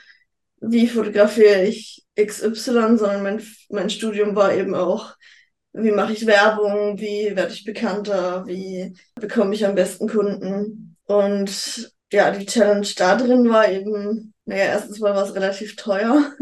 wie 0.60 0.86
fotografiere 0.86 1.64
ich 1.64 2.04
XY, 2.16 2.98
sondern 2.98 3.24
mein, 3.24 3.42
mein 3.68 3.90
Studium 3.90 4.36
war 4.36 4.54
eben 4.54 4.76
auch, 4.76 5.16
wie 5.76 5.90
mache 5.90 6.14
ich 6.14 6.26
Werbung, 6.26 6.98
wie 6.98 7.36
werde 7.36 7.52
ich 7.52 7.64
bekannter, 7.64 8.46
wie 8.46 8.94
bekomme 9.14 9.54
ich 9.54 9.66
am 9.66 9.74
besten 9.74 10.08
Kunden. 10.08 10.96
Und 11.04 11.92
ja, 12.12 12.30
die 12.30 12.46
Challenge 12.46 12.86
da 12.96 13.16
drin 13.16 13.48
war 13.48 13.70
eben, 13.70 14.32
naja, 14.44 14.64
erstens 14.64 15.00
mal 15.00 15.14
war 15.14 15.24
es 15.24 15.34
relativ 15.34 15.76
teuer. 15.76 16.32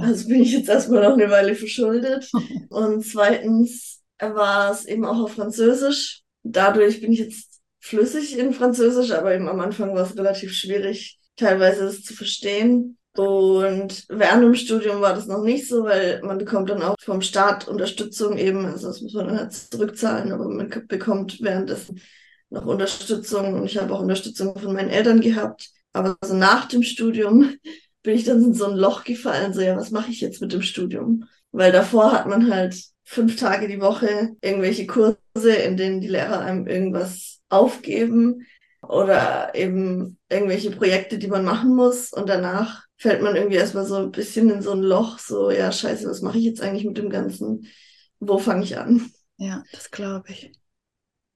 Also 0.00 0.26
bin 0.26 0.42
ich 0.42 0.52
jetzt 0.52 0.68
erstmal 0.68 1.04
noch 1.04 1.12
eine 1.12 1.30
Weile 1.30 1.54
verschuldet. 1.54 2.28
Und 2.70 3.06
zweitens 3.06 4.02
war 4.18 4.72
es 4.72 4.84
eben 4.86 5.04
auch 5.04 5.22
auf 5.22 5.34
Französisch. 5.34 6.22
Dadurch 6.42 7.00
bin 7.00 7.12
ich 7.12 7.20
jetzt 7.20 7.60
flüssig 7.80 8.36
in 8.38 8.52
Französisch, 8.52 9.12
aber 9.12 9.34
eben 9.34 9.48
am 9.48 9.60
Anfang 9.60 9.94
war 9.94 10.02
es 10.02 10.16
relativ 10.16 10.52
schwierig, 10.52 11.20
teilweise 11.36 11.84
es 11.84 12.02
zu 12.02 12.14
verstehen. 12.14 12.95
Und 13.16 14.04
während 14.08 14.42
dem 14.42 14.54
Studium 14.54 15.00
war 15.00 15.14
das 15.14 15.26
noch 15.26 15.42
nicht 15.42 15.68
so, 15.68 15.84
weil 15.84 16.20
man 16.22 16.38
bekommt 16.38 16.70
dann 16.70 16.82
auch 16.82 16.96
vom 17.00 17.22
Staat 17.22 17.66
Unterstützung 17.68 18.36
eben, 18.36 18.66
also 18.66 18.88
das 18.88 19.00
muss 19.00 19.14
man 19.14 19.28
dann 19.28 19.38
halt 19.38 19.52
zurückzahlen, 19.52 20.32
aber 20.32 20.48
man 20.48 20.68
bekommt 20.86 21.40
währenddessen 21.40 22.00
noch 22.50 22.66
Unterstützung 22.66 23.54
und 23.54 23.66
ich 23.66 23.78
habe 23.78 23.92
auch 23.94 24.00
Unterstützung 24.00 24.58
von 24.58 24.72
meinen 24.72 24.90
Eltern 24.90 25.20
gehabt. 25.20 25.70
Aber 25.92 26.16
so 26.22 26.34
nach 26.34 26.66
dem 26.66 26.82
Studium 26.82 27.54
bin 28.02 28.14
ich 28.14 28.24
dann 28.24 28.42
in 28.42 28.54
so 28.54 28.66
ein 28.66 28.76
Loch 28.76 29.04
gefallen, 29.04 29.52
so 29.52 29.60
ja, 29.60 29.76
was 29.76 29.90
mache 29.90 30.10
ich 30.10 30.20
jetzt 30.20 30.40
mit 30.40 30.52
dem 30.52 30.62
Studium? 30.62 31.24
Weil 31.52 31.72
davor 31.72 32.12
hat 32.12 32.26
man 32.26 32.52
halt 32.52 32.76
fünf 33.04 33.36
Tage 33.36 33.68
die 33.68 33.80
Woche 33.80 34.36
irgendwelche 34.42 34.86
Kurse, 34.86 35.52
in 35.64 35.76
denen 35.76 36.00
die 36.00 36.08
Lehrer 36.08 36.40
einem 36.40 36.66
irgendwas 36.66 37.40
aufgeben 37.48 38.46
oder 38.82 39.54
eben 39.54 40.18
irgendwelche 40.28 40.70
Projekte, 40.70 41.18
die 41.18 41.28
man 41.28 41.44
machen 41.44 41.74
muss. 41.74 42.12
Und 42.12 42.28
danach 42.28 42.85
fällt 42.98 43.22
man 43.22 43.36
irgendwie 43.36 43.56
erstmal 43.56 43.84
so 43.84 43.96
ein 43.96 44.10
bisschen 44.10 44.50
in 44.50 44.62
so 44.62 44.72
ein 44.72 44.82
Loch, 44.82 45.18
so, 45.18 45.50
ja, 45.50 45.70
scheiße, 45.70 46.08
was 46.08 46.22
mache 46.22 46.38
ich 46.38 46.44
jetzt 46.44 46.60
eigentlich 46.60 46.84
mit 46.84 46.98
dem 46.98 47.10
Ganzen? 47.10 47.66
Wo 48.20 48.38
fange 48.38 48.64
ich 48.64 48.78
an? 48.78 49.10
Ja, 49.36 49.62
das 49.72 49.90
glaube 49.90 50.30
ich. 50.30 50.52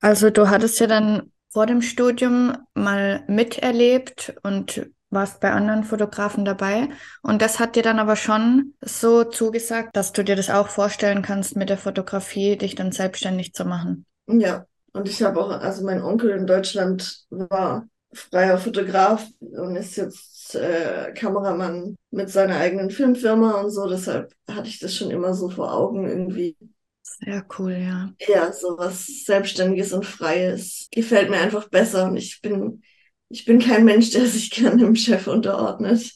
Also 0.01 0.31
du 0.31 0.49
hattest 0.49 0.81
ja 0.81 0.87
dann 0.87 1.31
vor 1.51 1.67
dem 1.67 1.83
Studium 1.83 2.57
mal 2.75 3.25
miterlebt 3.27 4.35
und 4.43 4.87
warst 5.11 5.41
bei 5.41 5.51
anderen 5.51 5.85
Fotografen 5.85 6.45
dabei. 6.45 6.89
Und 7.23 7.43
das 7.43 7.59
hat 7.59 7.77
dir 7.77 7.83
dann 7.83 7.99
aber 7.99 8.17
schon 8.17 8.75
so 8.81 9.25
zugesagt, 9.25 9.97
dass 9.97 10.13
du 10.13 10.23
dir 10.23 10.37
das 10.37 10.49
auch 10.49 10.69
vorstellen 10.69 11.23
kannst, 11.23 11.57
mit 11.57 11.69
der 11.69 11.79
Fotografie 11.79 12.57
dich 12.57 12.77
dann 12.77 12.93
selbstständig 12.93 13.53
zu 13.53 13.65
machen. 13.65 14.07
Ja, 14.29 14.67
und 14.93 15.09
ich 15.09 15.23
habe 15.23 15.41
auch, 15.41 15.51
also 15.51 15.85
mein 15.85 16.03
Onkel 16.03 16.31
in 16.31 16.47
Deutschland 16.47 17.27
war 17.31 17.87
freier 18.13 18.59
Fotograf 18.59 19.27
und 19.41 19.77
ist 19.77 19.97
jetzt 19.97 20.40
äh, 20.55 21.13
Kameramann 21.15 21.97
mit 22.11 22.31
seiner 22.31 22.57
eigenen 22.57 22.91
Filmfirma 22.91 23.61
und 23.61 23.71
so. 23.71 23.89
Deshalb 23.89 24.33
hatte 24.49 24.69
ich 24.69 24.79
das 24.79 24.95
schon 24.95 25.11
immer 25.11 25.35
so 25.35 25.49
vor 25.49 25.73
Augen 25.73 26.09
irgendwie. 26.09 26.57
Sehr 27.03 27.45
cool, 27.59 27.73
ja. 27.73 28.13
Ja, 28.29 28.53
so 28.53 28.79
was 28.79 29.07
Selbstständiges 29.25 29.93
und 29.93 30.07
Freies 30.07 30.89
gefällt 30.91 31.31
mir 31.31 31.39
einfach 31.39 31.69
besser. 31.69 32.07
Und 32.07 32.17
ich 32.17 32.41
bin, 32.41 32.83
ich 33.29 33.45
bin 33.45 33.59
kein 33.59 33.85
Mensch, 33.85 34.11
der 34.11 34.27
sich 34.27 34.51
gerne 34.53 34.79
dem 34.79 34.97
Chef 34.97 35.27
unterordnet. 35.27 36.13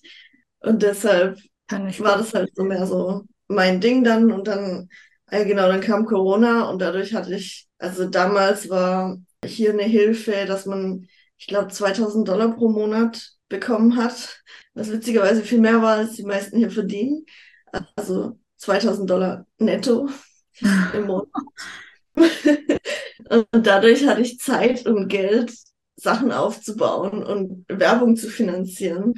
Und 0.61 0.83
deshalb 0.83 1.39
war 1.71 2.19
das 2.19 2.35
halt 2.35 2.51
so 2.55 2.65
mehr 2.65 2.87
so 2.87 3.25
mein 3.49 3.81
Ding 3.81 4.05
dann. 4.05 4.33
Und 4.33 4.47
dann, 4.49 4.89
äh, 5.31 5.45
genau, 5.45 5.69
dann 5.69 5.81
kam 5.81 6.07
Corona 6.07 6.71
und 6.71 6.81
dadurch 6.81 7.15
hatte 7.15 7.35
ich, 7.35 7.67
also 7.79 8.09
damals 8.09 8.71
war 8.71 9.19
hier 9.45 9.71
eine 9.73 9.83
Hilfe, 9.85 10.47
dass 10.47 10.67
man 10.67 11.07
ich 11.37 11.49
glaube, 11.49 11.69
2000 11.69 12.27
Dollar 12.27 12.55
pro 12.55 12.71
Monat 12.71 13.34
bekommen 13.49 13.97
hat, 13.97 14.43
was 14.75 14.91
witzigerweise 14.91 15.43
viel 15.43 15.61
mehr 15.61 15.83
war, 15.83 15.99
als 15.99 16.13
die 16.13 16.25
meisten 16.25 16.59
hier 16.59 16.71
verdienen. 16.71 17.25
Also 17.97 18.39
2000 18.59 19.09
Dollar 19.09 19.47
netto 19.59 20.09
im 20.95 21.07
Monat. 21.07 21.29
und 23.29 23.67
dadurch 23.67 24.07
hatte 24.07 24.23
ich 24.23 24.39
Zeit 24.39 24.87
und 24.87 25.09
Geld, 25.09 25.53
Sachen 25.97 26.33
aufzubauen 26.33 27.23
und 27.23 27.65
Werbung 27.69 28.17
zu 28.17 28.29
finanzieren. 28.29 29.15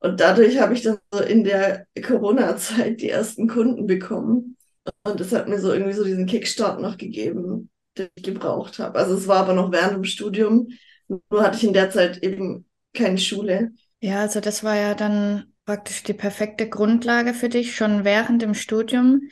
Und 0.00 0.20
dadurch 0.20 0.60
habe 0.60 0.74
ich 0.74 0.82
dann 0.82 0.98
so 1.12 1.20
in 1.20 1.44
der 1.44 1.86
Corona-Zeit 2.00 3.00
die 3.00 3.10
ersten 3.10 3.48
Kunden 3.48 3.86
bekommen. 3.86 4.56
Und 5.04 5.20
das 5.20 5.32
hat 5.32 5.48
mir 5.48 5.58
so 5.58 5.72
irgendwie 5.72 5.94
so 5.94 6.04
diesen 6.04 6.26
Kickstart 6.26 6.80
noch 6.80 6.96
gegeben, 6.96 7.70
den 7.96 8.08
ich 8.14 8.22
gebraucht 8.22 8.78
habe. 8.78 8.98
Also 8.98 9.14
es 9.14 9.26
war 9.26 9.38
aber 9.38 9.54
noch 9.54 9.72
während 9.72 9.94
dem 9.94 10.04
Studium. 10.04 10.68
Nur 11.08 11.42
hatte 11.42 11.56
ich 11.56 11.64
in 11.64 11.72
der 11.72 11.90
Zeit 11.90 12.22
eben 12.22 12.66
keine 12.96 13.18
Schule. 13.18 13.72
Ja, 14.00 14.20
also 14.20 14.40
das 14.40 14.64
war 14.64 14.76
ja 14.76 14.94
dann 14.94 15.52
praktisch 15.64 16.02
die 16.02 16.14
perfekte 16.14 16.68
Grundlage 16.68 17.34
für 17.34 17.48
dich, 17.48 17.74
schon 17.74 18.04
während 18.04 18.42
dem 18.42 18.54
Studium 18.54 19.22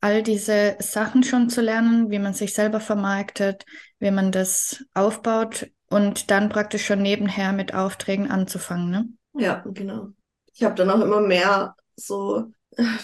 all 0.00 0.22
diese 0.22 0.76
Sachen 0.80 1.22
schon 1.22 1.48
zu 1.48 1.62
lernen, 1.62 2.10
wie 2.10 2.18
man 2.18 2.34
sich 2.34 2.54
selber 2.54 2.80
vermarktet, 2.80 3.64
wie 3.98 4.10
man 4.10 4.32
das 4.32 4.84
aufbaut 4.92 5.70
und 5.88 6.30
dann 6.30 6.48
praktisch 6.50 6.84
schon 6.84 7.02
nebenher 7.02 7.52
mit 7.52 7.74
Aufträgen 7.74 8.30
anzufangen, 8.30 8.90
ne? 8.90 9.08
Ja, 9.34 9.64
genau. 9.66 10.08
Ich 10.54 10.62
habe 10.62 10.74
dann 10.74 10.90
auch 10.90 11.00
immer 11.00 11.20
mehr 11.20 11.74
so 11.96 12.52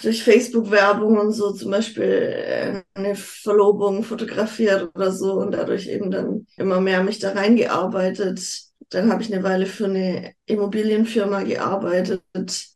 durch 0.03 0.23
Facebook-Werbung 0.23 1.17
und 1.17 1.31
so 1.31 1.51
zum 1.53 1.71
Beispiel 1.71 2.03
äh, 2.03 2.83
eine 2.93 3.15
Verlobung 3.15 4.03
fotografiert 4.03 4.91
oder 4.95 5.11
so 5.11 5.33
und 5.33 5.51
dadurch 5.51 5.87
eben 5.87 6.11
dann 6.11 6.45
immer 6.57 6.81
mehr 6.81 7.03
mich 7.03 7.19
da 7.19 7.31
reingearbeitet. 7.31 8.39
Dann 8.91 9.11
habe 9.11 9.23
ich 9.23 9.33
eine 9.33 9.43
Weile 9.43 9.65
für 9.65 9.85
eine 9.85 10.33
Immobilienfirma 10.45 11.43
gearbeitet, 11.43 12.21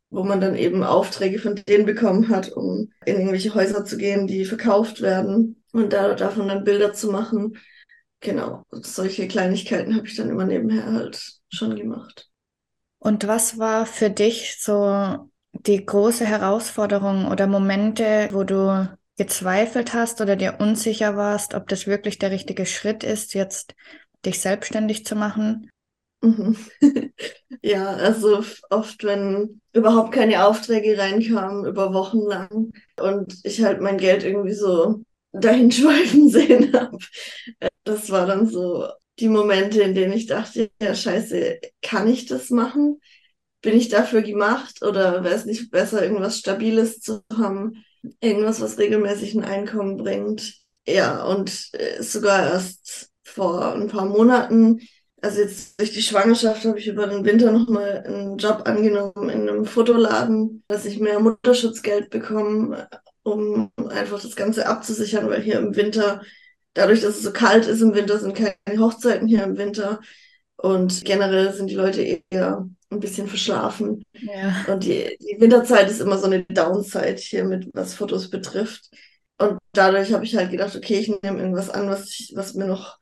wo 0.10 0.24
man 0.24 0.40
dann 0.42 0.56
eben 0.56 0.84
Aufträge 0.84 1.40
von 1.40 1.56
denen 1.68 1.86
bekommen 1.86 2.30
hat, 2.30 2.52
um 2.52 2.90
in 3.06 3.18
irgendwelche 3.18 3.54
Häuser 3.54 3.86
zu 3.86 3.98
gehen, 3.98 4.26
die 4.26 4.46
verkauft 4.46 5.02
werden 5.02 5.64
und 5.74 5.92
da, 5.92 6.14
davon 6.14 6.48
dann 6.48 6.64
Bilder 6.64 6.94
zu 6.94 7.12
machen. 7.12 7.58
Genau, 8.22 8.64
solche 8.72 9.28
Kleinigkeiten 9.28 9.96
habe 9.96 10.08
ich 10.08 10.16
dann 10.16 10.30
immer 10.30 10.46
nebenher 10.46 10.92
halt 10.92 11.34
schon 11.50 11.76
gemacht. 11.76 12.30
Und 12.98 13.28
was 13.28 13.60
war 13.60 13.86
für 13.86 14.10
dich 14.10 14.58
so 14.60 15.30
die 15.52 15.86
große 15.86 16.26
Herausforderung 16.26 17.28
oder 17.28 17.46
Momente, 17.46 18.30
wo 18.32 18.44
du 18.44 18.90
gezweifelt 19.18 19.94
hast 19.94 20.22
oder 20.22 20.36
dir 20.36 20.58
unsicher 20.60 21.16
warst, 21.16 21.54
ob 21.54 21.68
das 21.68 21.88
wirklich 21.88 22.20
der 22.20 22.32
richtige 22.32 22.66
Schritt 22.66 23.04
ist, 23.04 23.34
jetzt 23.34 23.76
dich 24.26 24.42
selbstständig 24.42 25.06
zu 25.06 25.16
machen? 25.16 25.70
Mhm. 26.22 26.56
ja, 27.62 27.86
also 27.88 28.44
oft, 28.70 29.04
wenn 29.04 29.62
überhaupt 29.74 30.12
keine 30.14 30.46
Aufträge 30.48 30.98
reinkamen, 30.98 31.66
über 31.66 31.94
Wochen 31.94 32.20
lang 32.22 32.74
und 33.00 33.36
ich 33.44 33.64
halt 33.64 33.82
mein 33.82 33.98
Geld 33.98 34.24
irgendwie 34.24 34.54
so 34.54 35.04
dahin 35.34 35.72
schweifen 35.72 36.30
sehen 36.32 36.74
habe. 36.74 36.98
Das 37.84 38.10
war 38.10 38.26
dann 38.26 38.48
so 38.48 38.88
die 39.20 39.30
Momente, 39.30 39.82
in 39.82 39.96
denen 39.96 40.14
ich 40.14 40.26
dachte, 40.28 40.70
ja, 40.82 40.96
scheiße, 40.96 41.60
kann 41.82 42.08
ich 42.08 42.26
das 42.26 42.50
machen? 42.50 43.00
bin 43.62 43.76
ich 43.78 43.90
dafür 43.90 44.22
gemacht 44.22 44.84
oder 44.84 45.24
wäre 45.24 45.34
es 45.36 45.46
nicht 45.46 45.72
besser, 45.72 46.04
irgendwas 46.04 46.38
Stabiles 46.38 47.00
zu 47.02 47.24
haben, 47.36 47.84
irgendwas, 48.22 48.62
was 48.62 48.78
regelmäßig 48.78 49.34
ein 49.36 49.44
Einkommen 49.44 49.98
bringt? 49.98 50.54
Ja, 50.88 51.24
und 51.26 51.70
äh, 51.74 52.02
sogar 52.04 52.48
erst 52.52 53.10
vor 53.24 53.74
ein 53.74 53.88
paar 53.88 54.06
Monaten, 54.06 54.82
also 55.26 55.42
jetzt 55.42 55.80
durch 55.80 55.92
die 55.92 56.04
Schwangerschaft, 56.04 56.66
habe 56.66 56.78
ich 56.78 56.88
über 56.88 57.08
den 57.08 57.26
Winter 57.26 57.52
nochmal 57.52 58.04
einen 58.06 58.38
Job 58.38 58.62
angenommen 58.66 59.30
in 59.30 59.50
einem 59.50 59.66
Fotoladen, 59.66 60.64
dass 60.68 60.86
ich 60.86 61.00
mehr 61.00 61.20
Mutterschutzgeld 61.20 62.12
bekomme, 62.12 62.88
um 63.24 63.72
einfach 63.90 64.22
das 64.22 64.36
Ganze 64.36 64.68
abzusichern, 64.68 65.28
weil 65.28 65.42
hier 65.42 65.58
im 65.58 65.76
Winter, 65.76 66.22
dadurch, 66.76 67.02
dass 67.02 67.16
es 67.16 67.24
so 67.24 67.34
kalt 67.34 67.66
ist 67.66 67.82
im 67.82 67.96
Winter, 67.96 68.20
sind 68.20 68.36
keine 68.36 68.80
Hochzeiten 68.80 69.28
hier 69.28 69.44
im 69.44 69.58
Winter. 69.58 70.00
Und 70.58 71.04
generell 71.04 71.52
sind 71.54 71.72
die 71.72 71.76
Leute 71.76 72.04
eher 72.30 72.70
ein 72.92 73.00
bisschen 73.00 73.28
verschlafen. 73.28 74.04
Ja. 74.14 74.66
Und 74.68 74.84
die, 74.84 75.18
die 75.20 75.42
Winterzeit 75.42 75.90
ist 75.90 76.02
immer 76.02 76.20
so 76.20 76.28
eine 76.28 76.44
Downside 76.44 77.18
hier 77.18 77.46
mit, 77.46 77.68
was 77.74 77.96
Fotos 77.96 78.30
betrifft. 78.30 78.92
Und 79.40 79.58
dadurch 79.74 80.14
habe 80.14 80.24
ich 80.24 80.36
halt 80.36 80.52
gedacht, 80.52 80.76
okay, 80.76 81.00
ich 81.00 81.08
nehme 81.08 81.40
irgendwas 81.40 81.72
an, 81.72 81.90
was, 81.90 82.12
ich, 82.12 82.34
was 82.36 82.54
mir 82.54 82.68
noch 82.68 83.00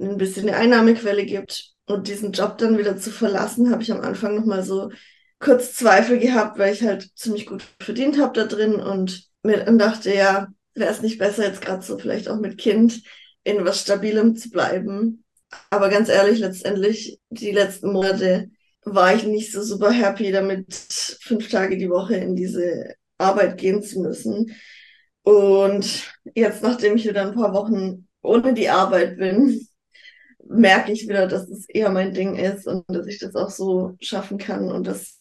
ein 0.00 0.16
bisschen 0.16 0.48
eine 0.48 0.56
Einnahmequelle 0.56 1.24
gibt. 1.24 1.70
Und 1.86 2.08
diesen 2.08 2.32
Job 2.32 2.58
dann 2.58 2.78
wieder 2.78 2.96
zu 2.96 3.10
verlassen, 3.10 3.70
habe 3.70 3.82
ich 3.82 3.90
am 3.90 4.00
Anfang 4.00 4.36
nochmal 4.36 4.62
so 4.62 4.90
kurz 5.40 5.74
Zweifel 5.74 6.18
gehabt, 6.18 6.58
weil 6.58 6.72
ich 6.72 6.82
halt 6.82 7.10
ziemlich 7.16 7.46
gut 7.46 7.64
verdient 7.80 8.18
habe 8.20 8.32
da 8.32 8.46
drin 8.46 8.74
und 8.74 9.24
mir 9.42 9.64
dann 9.64 9.78
dachte, 9.78 10.14
ja, 10.14 10.48
wäre 10.74 10.92
es 10.92 11.02
nicht 11.02 11.18
besser, 11.18 11.44
jetzt 11.44 11.62
gerade 11.62 11.82
so 11.82 11.98
vielleicht 11.98 12.28
auch 12.28 12.38
mit 12.38 12.58
Kind 12.58 13.02
in 13.42 13.64
was 13.64 13.80
Stabilem 13.80 14.36
zu 14.36 14.50
bleiben. 14.50 15.24
Aber 15.70 15.88
ganz 15.88 16.08
ehrlich, 16.08 16.38
letztendlich, 16.38 17.18
die 17.30 17.50
letzten 17.50 17.92
Monate 17.92 18.50
war 18.84 19.14
ich 19.14 19.24
nicht 19.24 19.52
so 19.52 19.62
super 19.62 19.90
happy 19.90 20.30
damit, 20.30 20.72
fünf 21.20 21.48
Tage 21.48 21.76
die 21.76 21.90
Woche 21.90 22.14
in 22.14 22.36
diese 22.36 22.94
Arbeit 23.18 23.58
gehen 23.58 23.82
zu 23.82 24.00
müssen. 24.00 24.54
Und 25.22 26.10
jetzt, 26.34 26.62
nachdem 26.62 26.96
ich 26.96 27.08
wieder 27.08 27.22
ein 27.22 27.34
paar 27.34 27.52
Wochen 27.52 28.06
ohne 28.22 28.54
die 28.54 28.68
Arbeit 28.68 29.16
bin, 29.18 29.66
merke 30.50 30.92
ich 30.92 31.08
wieder, 31.08 31.26
dass 31.26 31.48
es 31.48 31.68
eher 31.68 31.90
mein 31.90 32.12
Ding 32.12 32.36
ist 32.36 32.66
und 32.66 32.84
dass 32.88 33.06
ich 33.06 33.18
das 33.18 33.34
auch 33.36 33.50
so 33.50 33.96
schaffen 34.00 34.38
kann 34.38 34.70
und 34.70 34.86
dass 34.86 35.16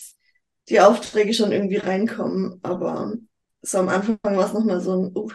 die 0.70 0.80
Aufträge 0.82 1.34
schon 1.34 1.52
irgendwie 1.52 1.78
reinkommen. 1.78 2.60
Aber 2.64 3.14
so 3.62 3.78
am 3.80 3.90
Anfang 3.90 4.18
war 4.24 4.48
es 4.48 4.54
nochmal 4.54 4.82
so 4.82 4.94
ein, 4.94 5.12
uh, 5.16 5.30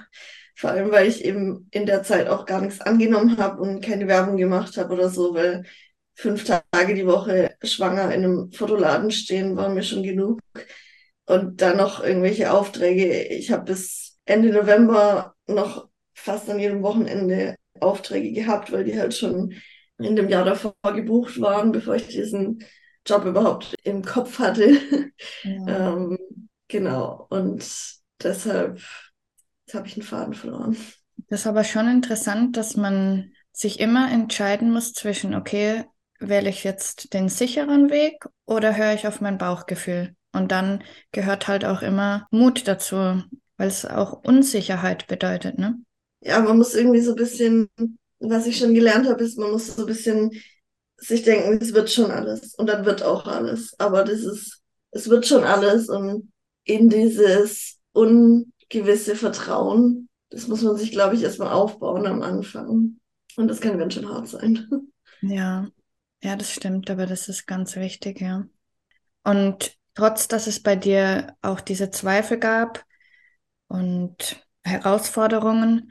vor 0.57 0.71
allem 0.71 0.91
weil 0.91 1.09
ich 1.09 1.25
eben 1.25 1.69
in 1.71 1.87
der 1.87 2.03
Zeit 2.03 2.29
auch 2.29 2.47
gar 2.47 2.61
nichts 2.61 2.81
angenommen 2.81 3.39
habe 3.39 3.61
und 3.63 3.85
keine 3.85 4.09
Werbung 4.09 4.37
gemacht 4.37 4.77
habe 4.77 4.95
oder 4.95 5.09
so, 5.09 5.35
weil 5.35 5.65
fünf 6.15 6.45
Tage 6.45 6.95
die 6.95 7.07
Woche 7.07 7.55
schwanger 7.63 8.13
in 8.15 8.25
einem 8.25 8.53
Fotoladen 8.53 9.11
stehen, 9.11 9.57
war 9.57 9.69
mir 9.69 9.83
schon 9.83 10.03
genug. 10.03 10.41
Und 11.27 11.61
dann 11.63 11.79
noch 11.79 12.03
irgendwelche 12.05 12.53
Aufträge. 12.53 13.25
Ich 13.29 13.51
habe 13.51 13.65
bis 13.65 14.19
Ende 14.27 14.51
November 14.53 15.35
noch 15.47 15.89
fast 16.15 16.49
an 16.51 16.59
jedem 16.61 16.83
Wochenende 16.83 17.57
Aufträge 17.81 18.33
gehabt, 18.33 18.73
weil 18.73 18.85
die 18.85 18.99
halt 18.99 19.15
schon 19.15 19.55
in 19.99 20.17
dem 20.17 20.29
Jahr 20.29 20.45
davor 20.45 20.75
gebucht 20.95 21.41
waren, 21.41 21.73
bevor 21.73 21.95
ich 21.95 22.09
diesen 22.09 22.65
Job 23.07 23.25
überhaupt 23.25 23.75
im 23.83 24.03
Kopf 24.03 24.39
hatte. 24.39 24.79
Ja. 25.43 25.51
ähm, 25.95 26.19
genau. 26.69 27.27
Und 27.31 27.65
deshalb 28.23 28.81
habe 29.73 29.87
ich 29.87 29.95
einen 29.95 30.03
Faden 30.03 30.35
verloren. 30.35 30.77
Das 31.29 31.41
ist 31.41 31.47
aber 31.47 31.65
schon 31.65 31.89
interessant, 31.89 32.57
dass 32.57 32.77
man 32.77 33.33
sich 33.53 33.81
immer 33.81 34.11
entscheiden 34.11 34.73
muss 34.73 34.93
zwischen, 34.93 35.35
okay, 35.35 35.85
wähle 36.19 36.51
ich 36.51 36.65
jetzt 36.65 37.13
den 37.15 37.29
sicheren 37.29 37.91
Weg 37.91 38.27
oder 38.47 38.77
höre 38.77 38.95
ich 38.95 39.07
auf 39.07 39.21
mein 39.21 39.39
Bauchgefühl? 39.39 40.15
Und 40.33 40.51
dann 40.51 40.83
gehört 41.13 41.47
halt 41.47 41.65
auch 41.65 41.83
immer 41.83 42.27
Mut 42.31 42.67
dazu, 42.67 43.23
weil 43.57 43.69
es 43.69 43.87
auch 43.87 44.25
Unsicherheit 44.25 45.07
bedeutet, 45.07 45.59
ne? 45.59 45.79
Ja, 46.21 46.41
man 46.41 46.57
muss 46.57 46.75
irgendwie 46.75 47.01
so 47.01 47.13
ein 47.13 47.17
bisschen, 47.17 47.69
was 48.31 48.47
ich 48.47 48.59
schon 48.59 48.75
gelernt 48.75 49.09
habe, 49.09 49.23
ist, 49.23 49.39
man 49.39 49.53
muss 49.53 49.75
so 49.75 49.83
ein 49.83 49.87
bisschen 49.87 50.31
sich 50.97 51.23
denken, 51.23 51.59
es 51.61 51.75
wird 51.75 51.91
schon 51.91 52.11
alles 52.11 52.55
und 52.55 52.69
dann 52.69 52.85
wird 52.85 53.03
auch 53.03 53.27
alles. 53.27 53.75
Aber 53.79 54.05
dieses 54.05 54.65
es 54.95 55.11
wird 55.11 55.27
schon 55.27 55.45
alles 55.45 55.89
und 55.89 56.33
in 56.65 56.89
dieses 56.89 57.79
ungewisse 57.93 59.17
Vertrauen, 59.17 60.09
das 60.31 60.47
muss 60.49 60.63
man 60.63 60.77
sich, 60.77 60.93
glaube 60.93 61.17
ich, 61.17 61.23
erstmal 61.23 61.53
aufbauen 61.53 62.07
am 62.07 62.23
Anfang. 62.23 62.99
Und 63.37 63.49
das 63.49 63.61
kann 63.61 63.79
ganz 63.79 63.95
schön 63.95 64.09
hart 64.09 64.29
sein. 64.29 64.69
Ja, 65.27 65.67
ja, 66.23 66.37
das 66.37 66.53
stimmt, 66.53 66.91
aber 66.91 67.07
das 67.07 67.31
ist 67.31 67.47
ganz 67.47 67.77
wichtig, 67.77 68.21
ja. 68.21 68.45
Und 69.23 69.75
trotz, 69.95 70.29
dass 70.29 70.47
es 70.47 70.63
bei 70.63 70.77
dir 70.77 71.35
auch 71.41 71.63
diese 71.63 71.91
Zweifel 71.91 72.39
gab 72.39 72.85
und 73.69 74.45
Herausforderungen, 74.65 75.91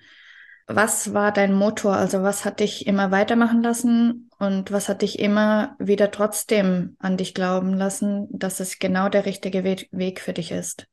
was 0.67 1.13
war 1.13 1.31
dein 1.31 1.53
Motor? 1.53 1.95
Also 1.95 2.23
was 2.23 2.45
hat 2.45 2.59
dich 2.59 2.87
immer 2.87 3.11
weitermachen 3.11 3.63
lassen 3.63 4.29
und 4.39 4.71
was 4.71 4.89
hat 4.89 5.01
dich 5.01 5.19
immer 5.19 5.75
wieder 5.79 6.11
trotzdem 6.11 6.95
an 6.99 7.17
dich 7.17 7.33
glauben 7.33 7.73
lassen, 7.73 8.27
dass 8.31 8.59
es 8.59 8.79
genau 8.79 9.09
der 9.09 9.25
richtige 9.25 9.63
We 9.63 9.77
Weg 9.91 10.21
für 10.21 10.33
dich 10.33 10.51
ist? 10.51 10.87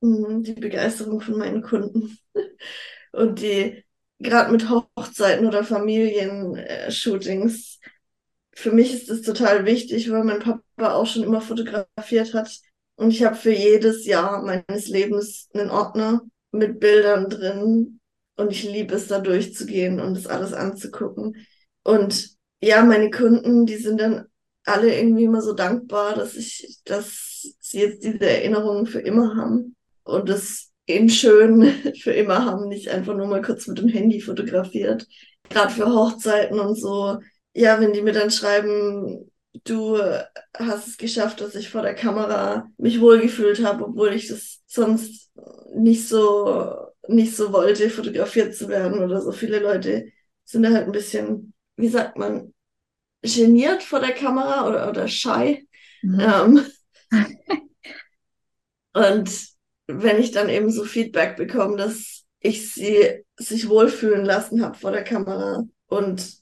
Mhm, 0.00 0.42
die 0.42 0.54
Begeisterung 0.54 1.20
von 1.20 1.38
meinen 1.38 1.62
Kunden 1.62 2.18
und 3.12 3.40
die 3.40 3.84
gerade 4.18 4.52
mit 4.52 4.68
Hochzeiten 4.68 5.46
oder 5.46 5.64
Familienshootings. 5.64 7.78
Für 8.52 8.72
mich 8.72 8.92
ist 8.92 9.08
das 9.10 9.22
total 9.22 9.64
wichtig, 9.66 10.10
weil 10.10 10.24
mein 10.24 10.40
Papa 10.40 10.94
auch 10.94 11.06
schon 11.06 11.22
immer 11.22 11.40
fotografiert 11.40 12.34
hat. 12.34 12.50
Und 12.96 13.12
ich 13.12 13.22
habe 13.22 13.36
für 13.36 13.52
jedes 13.52 14.06
Jahr 14.06 14.42
meines 14.42 14.88
Lebens 14.88 15.48
einen 15.54 15.70
Ordner 15.70 16.22
mit 16.50 16.80
Bildern 16.80 17.30
drin. 17.30 17.97
Und 18.38 18.52
ich 18.52 18.62
liebe 18.62 18.94
es, 18.94 19.08
da 19.08 19.18
durchzugehen 19.18 20.00
und 20.00 20.14
das 20.14 20.28
alles 20.28 20.52
anzugucken. 20.52 21.44
Und 21.82 22.30
ja, 22.62 22.84
meine 22.84 23.10
Kunden, 23.10 23.66
die 23.66 23.76
sind 23.76 24.00
dann 24.00 24.26
alle 24.64 24.96
irgendwie 24.96 25.24
immer 25.24 25.42
so 25.42 25.54
dankbar, 25.54 26.14
dass 26.14 26.36
ich, 26.36 26.78
dass 26.84 27.54
sie 27.58 27.80
jetzt 27.80 28.04
diese 28.04 28.24
Erinnerungen 28.24 28.86
für 28.86 29.00
immer 29.00 29.34
haben. 29.36 29.74
Und 30.04 30.28
das 30.28 30.70
in 30.86 31.08
schön 31.08 31.64
für 32.00 32.12
immer 32.12 32.44
haben, 32.44 32.68
nicht 32.68 32.90
einfach 32.90 33.16
nur 33.16 33.26
mal 33.26 33.42
kurz 33.42 33.66
mit 33.66 33.78
dem 33.78 33.88
Handy 33.88 34.20
fotografiert. 34.20 35.06
Gerade 35.50 35.72
für 35.72 35.92
Hochzeiten 35.92 36.60
und 36.60 36.76
so. 36.76 37.18
Ja, 37.54 37.80
wenn 37.80 37.92
die 37.92 38.02
mir 38.02 38.12
dann 38.12 38.30
schreiben, 38.30 39.32
du 39.64 39.98
hast 40.54 40.86
es 40.86 40.96
geschafft, 40.96 41.40
dass 41.40 41.56
ich 41.56 41.70
vor 41.70 41.82
der 41.82 41.94
Kamera 41.94 42.68
mich 42.76 43.00
wohlgefühlt 43.00 43.64
habe, 43.64 43.84
obwohl 43.84 44.12
ich 44.12 44.28
das 44.28 44.60
sonst 44.66 45.32
nicht 45.74 46.06
so 46.06 46.87
nicht 47.08 47.36
so 47.36 47.52
wollte, 47.52 47.90
fotografiert 47.90 48.54
zu 48.54 48.68
werden 48.68 49.02
oder 49.02 49.20
so. 49.20 49.32
Viele 49.32 49.58
Leute 49.58 50.06
sind 50.44 50.62
da 50.62 50.70
halt 50.70 50.86
ein 50.86 50.92
bisschen, 50.92 51.54
wie 51.76 51.88
sagt 51.88 52.16
man, 52.18 52.52
geniert 53.22 53.82
vor 53.82 54.00
der 54.00 54.12
Kamera 54.12 54.68
oder, 54.68 54.88
oder 54.88 55.08
shy. 55.08 55.66
Mhm. 56.02 56.20
Ähm, 56.20 56.66
und 58.92 59.30
wenn 59.86 60.18
ich 60.18 60.30
dann 60.32 60.48
eben 60.48 60.70
so 60.70 60.84
Feedback 60.84 61.36
bekomme, 61.36 61.76
dass 61.76 62.24
ich 62.40 62.72
sie 62.72 63.24
sich 63.36 63.68
wohlfühlen 63.68 64.24
lassen 64.24 64.62
habe 64.62 64.78
vor 64.78 64.92
der 64.92 65.04
Kamera 65.04 65.64
und 65.86 66.38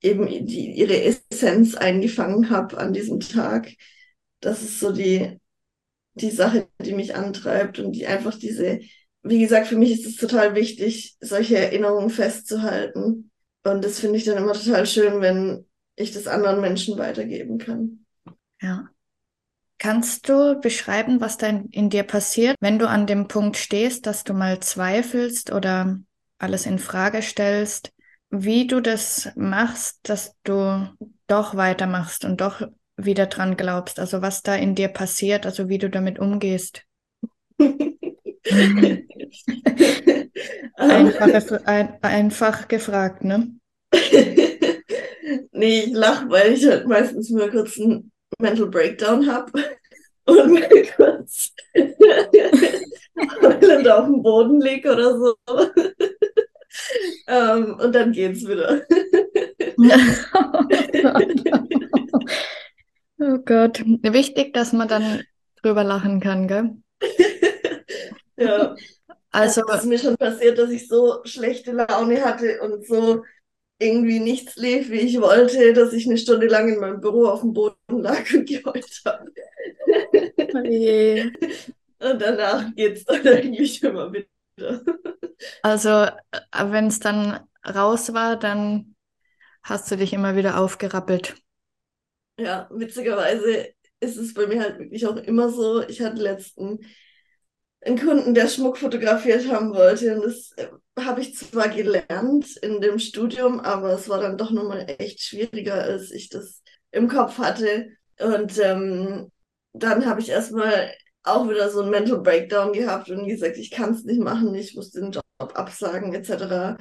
eben 0.00 0.26
die, 0.46 0.72
ihre 0.72 1.02
Essenz 1.02 1.74
eingefangen 1.74 2.50
habe 2.50 2.78
an 2.78 2.92
diesem 2.92 3.20
Tag. 3.20 3.72
Das 4.40 4.62
ist 4.62 4.80
so 4.80 4.92
die, 4.92 5.38
die 6.14 6.30
Sache, 6.30 6.68
die 6.80 6.92
mich 6.92 7.14
antreibt 7.14 7.78
und 7.78 7.92
die 7.92 8.06
einfach 8.06 8.36
diese, 8.38 8.80
wie 9.22 9.40
gesagt, 9.40 9.66
für 9.66 9.76
mich 9.76 9.92
ist 9.92 10.06
es 10.06 10.16
total 10.16 10.54
wichtig, 10.54 11.16
solche 11.20 11.58
Erinnerungen 11.58 12.10
festzuhalten. 12.10 13.30
Und 13.64 13.84
das 13.84 14.00
finde 14.00 14.16
ich 14.16 14.24
dann 14.24 14.38
immer 14.38 14.52
total 14.52 14.86
schön, 14.86 15.20
wenn 15.20 15.66
ich 15.96 16.12
das 16.12 16.26
anderen 16.26 16.60
Menschen 16.60 16.98
weitergeben 16.98 17.58
kann. 17.58 18.06
Ja. 18.60 18.88
Kannst 19.78 20.28
du 20.28 20.60
beschreiben, 20.60 21.20
was 21.20 21.36
da 21.36 21.48
in 21.48 21.88
dir 21.90 22.02
passiert, 22.02 22.56
wenn 22.60 22.78
du 22.78 22.88
an 22.88 23.06
dem 23.06 23.28
Punkt 23.28 23.56
stehst, 23.56 24.06
dass 24.06 24.24
du 24.24 24.34
mal 24.34 24.58
zweifelst 24.60 25.52
oder 25.52 26.00
alles 26.38 26.66
in 26.66 26.78
Frage 26.78 27.22
stellst, 27.22 27.92
wie 28.30 28.66
du 28.66 28.80
das 28.80 29.30
machst, 29.36 30.00
dass 30.02 30.34
du 30.44 30.88
doch 31.26 31.54
weitermachst 31.54 32.24
und 32.24 32.40
doch 32.40 32.62
wieder 32.96 33.26
dran 33.26 33.56
glaubst, 33.56 34.00
also 34.00 34.22
was 34.22 34.42
da 34.42 34.56
in 34.56 34.74
dir 34.74 34.88
passiert, 34.88 35.46
also 35.46 35.68
wie 35.68 35.78
du 35.78 35.88
damit 35.88 36.18
umgehst? 36.18 36.82
einfach, 40.76 41.64
ein, 41.64 41.98
einfach 42.02 42.68
gefragt, 42.68 43.24
ne? 43.24 43.52
nee, 45.52 45.80
ich 45.80 45.92
lache, 45.92 46.28
weil 46.30 46.52
ich 46.52 46.66
halt 46.66 46.86
meistens 46.86 47.30
nur 47.30 47.50
kurz 47.50 47.78
einen 47.78 48.10
Mental 48.38 48.66
Breakdown 48.66 49.30
habe 49.30 49.52
und 50.26 50.52
mal 50.52 50.68
kurz 50.96 51.52
heulend 53.42 53.88
auf 53.88 54.06
dem 54.06 54.22
Boden 54.22 54.60
liege 54.60 54.92
oder 54.92 55.18
so. 55.18 55.34
ähm, 57.26 57.78
und 57.80 57.94
dann 57.94 58.12
geht's 58.12 58.46
wieder. 58.46 58.82
oh 63.18 63.38
Gott. 63.44 63.82
Wichtig, 63.84 64.52
dass 64.54 64.72
man 64.72 64.88
dann 64.88 65.22
drüber 65.62 65.84
lachen 65.84 66.20
kann, 66.20 66.48
gell? 66.48 66.70
Ja. 68.38 68.76
Also, 69.30 69.62
es 69.68 69.80
ist 69.80 69.86
mir 69.86 69.98
schon 69.98 70.16
passiert, 70.16 70.58
dass 70.58 70.70
ich 70.70 70.88
so 70.88 71.20
schlechte 71.24 71.72
Laune 71.72 72.24
hatte 72.24 72.60
und 72.62 72.86
so 72.86 73.24
irgendwie 73.78 74.20
nichts 74.20 74.56
lief, 74.56 74.90
wie 74.90 75.00
ich 75.00 75.20
wollte, 75.20 75.72
dass 75.72 75.92
ich 75.92 76.06
eine 76.06 76.18
Stunde 76.18 76.48
lang 76.48 76.68
in 76.72 76.80
meinem 76.80 77.00
Büro 77.00 77.26
auf 77.28 77.40
dem 77.40 77.52
Boden 77.52 77.76
lag 77.88 78.24
und 78.34 78.48
geheult 78.48 79.02
habe. 79.04 79.30
Oh 80.54 80.64
je. 80.64 81.30
Und 82.00 82.22
danach 82.22 82.74
geht 82.74 82.96
es 82.96 83.04
dann 83.04 83.26
eigentlich 83.28 83.82
immer 83.82 84.12
wieder. 84.12 84.82
Also, 85.62 86.06
wenn 86.52 86.86
es 86.86 87.00
dann 87.00 87.40
raus 87.66 88.12
war, 88.14 88.36
dann 88.36 88.94
hast 89.62 89.90
du 89.90 89.96
dich 89.96 90.12
immer 90.12 90.36
wieder 90.36 90.58
aufgerappelt. 90.58 91.36
Ja, 92.38 92.68
witzigerweise 92.70 93.68
ist 94.00 94.16
es 94.16 94.34
bei 94.34 94.46
mir 94.46 94.60
halt 94.62 94.78
wirklich 94.78 95.06
auch 95.06 95.16
immer 95.16 95.50
so. 95.50 95.82
Ich 95.82 96.00
hatte 96.00 96.22
letzten 96.22 96.78
einen 97.88 97.98
Kunden, 97.98 98.34
der 98.34 98.48
Schmuck 98.48 98.78
fotografiert 98.78 99.48
haben 99.50 99.74
wollte. 99.74 100.14
Und 100.14 100.24
das 100.24 100.52
äh, 100.56 100.68
habe 101.00 101.20
ich 101.20 101.36
zwar 101.36 101.68
gelernt 101.68 102.56
in 102.62 102.80
dem 102.80 102.98
Studium, 102.98 103.60
aber 103.60 103.92
es 103.94 104.08
war 104.08 104.20
dann 104.20 104.38
doch 104.38 104.50
nochmal 104.50 104.86
echt 104.98 105.22
schwieriger, 105.22 105.82
als 105.82 106.10
ich 106.10 106.28
das 106.28 106.62
im 106.90 107.08
Kopf 107.08 107.38
hatte. 107.38 107.88
Und 108.20 108.58
ähm, 108.58 109.30
dann 109.72 110.06
habe 110.06 110.20
ich 110.20 110.28
erstmal 110.28 110.92
auch 111.22 111.48
wieder 111.48 111.70
so 111.70 111.82
einen 111.82 111.90
Mental 111.90 112.20
Breakdown 112.20 112.72
gehabt 112.72 113.10
und 113.10 113.28
gesagt, 113.28 113.56
ich 113.58 113.70
kann 113.70 113.92
es 113.92 114.04
nicht 114.04 114.20
machen, 114.20 114.54
ich 114.54 114.74
muss 114.74 114.90
den 114.90 115.12
Job 115.12 115.24
absagen, 115.38 116.14
etc. 116.14 116.78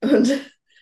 Und 0.00 0.32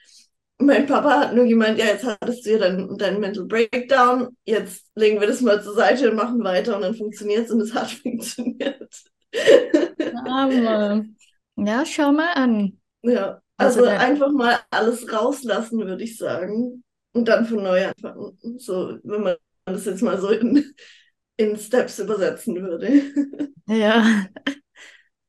mein 0.59 0.87
Papa 0.87 1.21
hat 1.21 1.35
nur 1.35 1.47
gemeint, 1.47 1.79
ja, 1.79 1.87
jetzt 1.87 2.05
hattest 2.05 2.47
du 2.47 2.53
ja 2.53 2.59
deinen 2.59 2.97
dein 2.99 3.21
Mental 3.21 3.45
Breakdown, 3.45 4.37
jetzt 4.45 4.87
legen 4.95 5.21
wir 5.21 5.27
das 5.27 5.41
mal 5.41 5.63
zur 5.63 5.75
Seite 5.75 6.11
und 6.11 6.17
machen 6.17 6.43
weiter 6.45 6.77
und 6.77 6.83
dann 6.83 6.95
funktioniert 6.95 7.47
es 7.47 7.51
und 7.51 7.61
es 7.61 7.75
hat 7.75 7.91
funktioniert. 8.03 9.05
Aber, 10.27 11.05
ja, 11.57 11.87
schau 11.87 12.13
mal 12.13 12.33
an. 12.33 12.81
Ja, 13.03 13.41
also, 13.57 13.85
also 13.85 13.91
einfach 13.91 14.31
mal 14.33 14.59
alles 14.71 15.13
rauslassen, 15.13 15.79
würde 15.79 16.03
ich 16.05 16.17
sagen. 16.17 16.83
Und 17.13 17.29
dann 17.29 17.47
von 17.47 17.63
neu 17.63 17.87
anfangen. 17.87 18.39
So, 18.59 18.99
wenn 19.05 19.23
man 19.23 19.37
das 19.67 19.85
jetzt 19.85 20.03
mal 20.03 20.21
so 20.21 20.31
in, 20.31 20.75
in 21.37 21.57
Steps 21.57 21.99
übersetzen 21.99 22.57
würde. 22.57 23.03
Ja. 23.67 24.27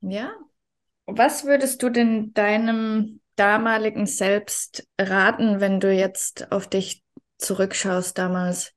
Ja. 0.01 0.33
Was 1.05 1.45
würdest 1.45 1.81
du 1.83 1.89
denn 1.89 2.33
deinem 2.33 3.21
damaligen 3.35 4.07
Selbst 4.07 4.87
raten, 4.99 5.59
wenn 5.59 5.79
du 5.79 5.93
jetzt 5.93 6.51
auf 6.51 6.67
dich 6.67 7.03
zurückschaust 7.37 8.17
damals? 8.17 8.73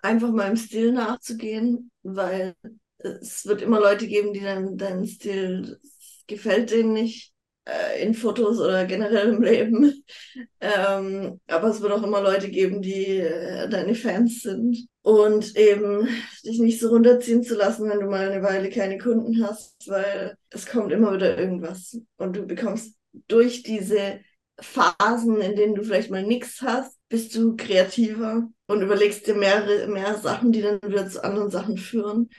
Einfach 0.00 0.30
meinem 0.30 0.56
Stil 0.56 0.92
nachzugehen, 0.92 1.90
weil 2.02 2.54
es 2.98 3.46
wird 3.46 3.62
immer 3.62 3.80
Leute 3.80 4.06
geben, 4.06 4.32
die 4.32 4.40
dann 4.40 4.76
deinen 4.76 5.06
Stil 5.06 5.78
gefällt 6.26 6.70
denen 6.70 6.92
nicht 6.92 7.32
äh, 7.64 8.02
in 8.02 8.14
Fotos 8.14 8.58
oder 8.60 8.84
generell 8.86 9.34
im 9.34 9.42
Leben. 9.42 10.04
Ähm, 10.60 11.40
aber 11.46 11.68
es 11.68 11.80
wird 11.80 11.92
auch 11.92 12.02
immer 12.02 12.20
Leute 12.20 12.50
geben, 12.50 12.82
die 12.82 13.18
äh, 13.18 13.68
deine 13.68 13.94
Fans 13.94 14.42
sind. 14.42 14.88
Und 15.02 15.56
eben 15.56 16.08
dich 16.44 16.58
nicht 16.58 16.80
so 16.80 16.88
runterziehen 16.88 17.44
zu 17.44 17.54
lassen, 17.54 17.88
wenn 17.88 18.00
du 18.00 18.06
mal 18.06 18.28
eine 18.28 18.42
Weile 18.42 18.68
keine 18.68 18.98
Kunden 18.98 19.44
hast, 19.44 19.88
weil 19.88 20.36
es 20.50 20.66
kommt 20.66 20.92
immer 20.92 21.14
wieder 21.14 21.38
irgendwas. 21.38 21.96
Und 22.16 22.36
du 22.36 22.46
bekommst 22.46 22.94
durch 23.28 23.62
diese 23.62 24.20
Phasen, 24.60 25.40
in 25.40 25.54
denen 25.54 25.74
du 25.76 25.84
vielleicht 25.84 26.10
mal 26.10 26.24
nichts 26.24 26.60
hast, 26.60 26.98
bist 27.08 27.34
du 27.34 27.56
kreativer 27.56 28.48
und 28.66 28.82
überlegst 28.82 29.26
dir 29.26 29.34
mehrere, 29.34 29.86
mehr 29.86 30.18
Sachen, 30.18 30.52
die 30.52 30.62
dann 30.62 30.80
wieder 30.82 31.08
zu 31.08 31.22
anderen 31.22 31.50
Sachen 31.50 31.78
führen. 31.78 32.30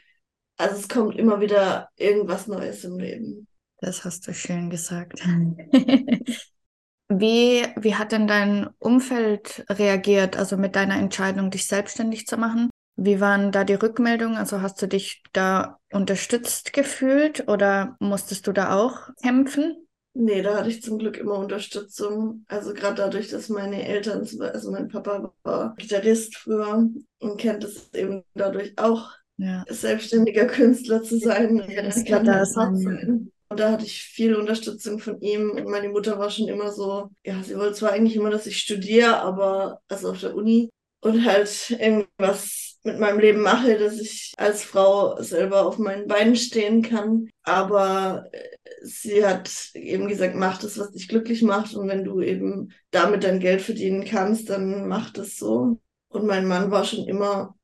Also 0.60 0.76
es 0.76 0.90
kommt 0.90 1.16
immer 1.16 1.40
wieder 1.40 1.90
irgendwas 1.96 2.48
Neues 2.48 2.84
im 2.84 3.00
Leben. 3.00 3.48
Das 3.80 4.04
hast 4.04 4.28
du 4.28 4.34
schön 4.34 4.70
gesagt. 4.70 5.22
wie, 7.10 7.66
wie 7.78 7.96
hat 7.96 8.12
denn 8.12 8.28
dein 8.28 8.68
Umfeld 8.78 9.64
reagiert, 9.70 10.36
also 10.36 10.58
mit 10.58 10.76
deiner 10.76 10.98
Entscheidung, 10.98 11.50
dich 11.50 11.66
selbstständig 11.66 12.28
zu 12.28 12.36
machen? 12.36 12.70
Wie 12.98 13.22
waren 13.22 13.54
da 13.54 13.64
die 13.64 13.76
Rückmeldungen? 13.76 14.36
Also 14.36 14.62
hast 14.62 14.82
du 14.82 14.88
dich 14.88 15.24
da 15.32 15.78
unterstützt 15.94 16.74
gefühlt 16.74 17.48
oder 17.48 17.96
musstest 18.02 18.46
du 18.46 18.52
da 18.52 18.76
auch 18.76 19.10
kämpfen? 19.24 19.88
Nee, 20.14 20.42
da 20.42 20.58
hatte 20.58 20.70
ich 20.70 20.84
zum 20.84 21.00
Glück 21.00 21.16
immer 21.16 21.36
Unterstützung. 21.36 22.44
Also 22.50 22.74
gerade 22.74 22.96
dadurch, 22.96 23.30
dass 23.30 23.48
meine 23.48 23.88
Eltern, 23.88 24.28
also 24.42 24.72
mein 24.72 24.90
Papa 24.90 25.34
war 25.44 25.76
Gitarrist 25.78 26.36
früher 26.36 26.90
und 27.20 27.38
kennt 27.38 27.64
es 27.64 27.94
eben 27.94 28.24
dadurch 28.34 28.78
auch, 28.78 29.14
ja. 29.40 29.66
selbstständiger 29.68 30.46
Künstler 30.46 31.02
zu 31.02 31.18
sein. 31.18 31.64
Das 31.76 32.04
kann 32.06 32.26
da 32.26 32.46
sein. 32.46 33.32
Und 33.50 33.60
da 33.60 33.72
hatte 33.72 33.86
ich 33.86 34.04
viel 34.04 34.36
Unterstützung 34.36 35.00
von 35.00 35.20
ihm. 35.22 35.52
Und 35.52 35.66
meine 35.66 35.90
Mutter 35.90 36.20
war 36.20 36.30
schon 36.30 36.48
immer 36.48 36.72
so, 36.72 37.10
ja, 37.26 37.42
sie 37.42 37.58
wollte 37.58 37.74
zwar 37.74 37.94
eigentlich 37.94 38.16
immer, 38.16 38.30
dass 38.30 38.46
ich 38.46 38.60
studiere, 38.60 39.22
aber 39.22 39.82
also 39.88 40.12
auf 40.12 40.20
der 40.20 40.36
Uni 40.36 40.70
und 41.02 41.26
halt 41.26 41.72
irgendwas 41.72 42.78
mit 42.84 43.00
meinem 43.00 43.20
Leben 43.20 43.42
mache, 43.42 43.78
dass 43.78 44.00
ich 44.00 44.34
als 44.38 44.64
Frau 44.64 45.22
selber 45.22 45.66
auf 45.66 45.80
meinen 45.80 46.08
Beinen 46.08 46.36
stehen 46.36 46.82
kann. 46.82 47.30
Aber 47.44 48.30
sie 48.84 49.26
hat 49.26 49.50
eben 49.74 50.08
gesagt, 50.08 50.36
mach 50.36 50.60
das, 50.60 50.78
was 50.78 50.92
dich 50.92 51.08
glücklich 51.08 51.42
macht. 51.42 51.74
Und 51.74 51.88
wenn 51.88 52.04
du 52.04 52.22
eben 52.22 52.72
damit 52.92 53.24
dein 53.24 53.40
Geld 53.40 53.62
verdienen 53.62 54.06
kannst, 54.06 54.50
dann 54.50 54.88
mach 54.88 55.12
das 55.12 55.38
so. 55.38 55.80
Und 56.10 56.26
mein 56.26 56.46
Mann 56.48 56.72
war 56.72 56.86
schon 56.86 57.08
immer 57.08 57.56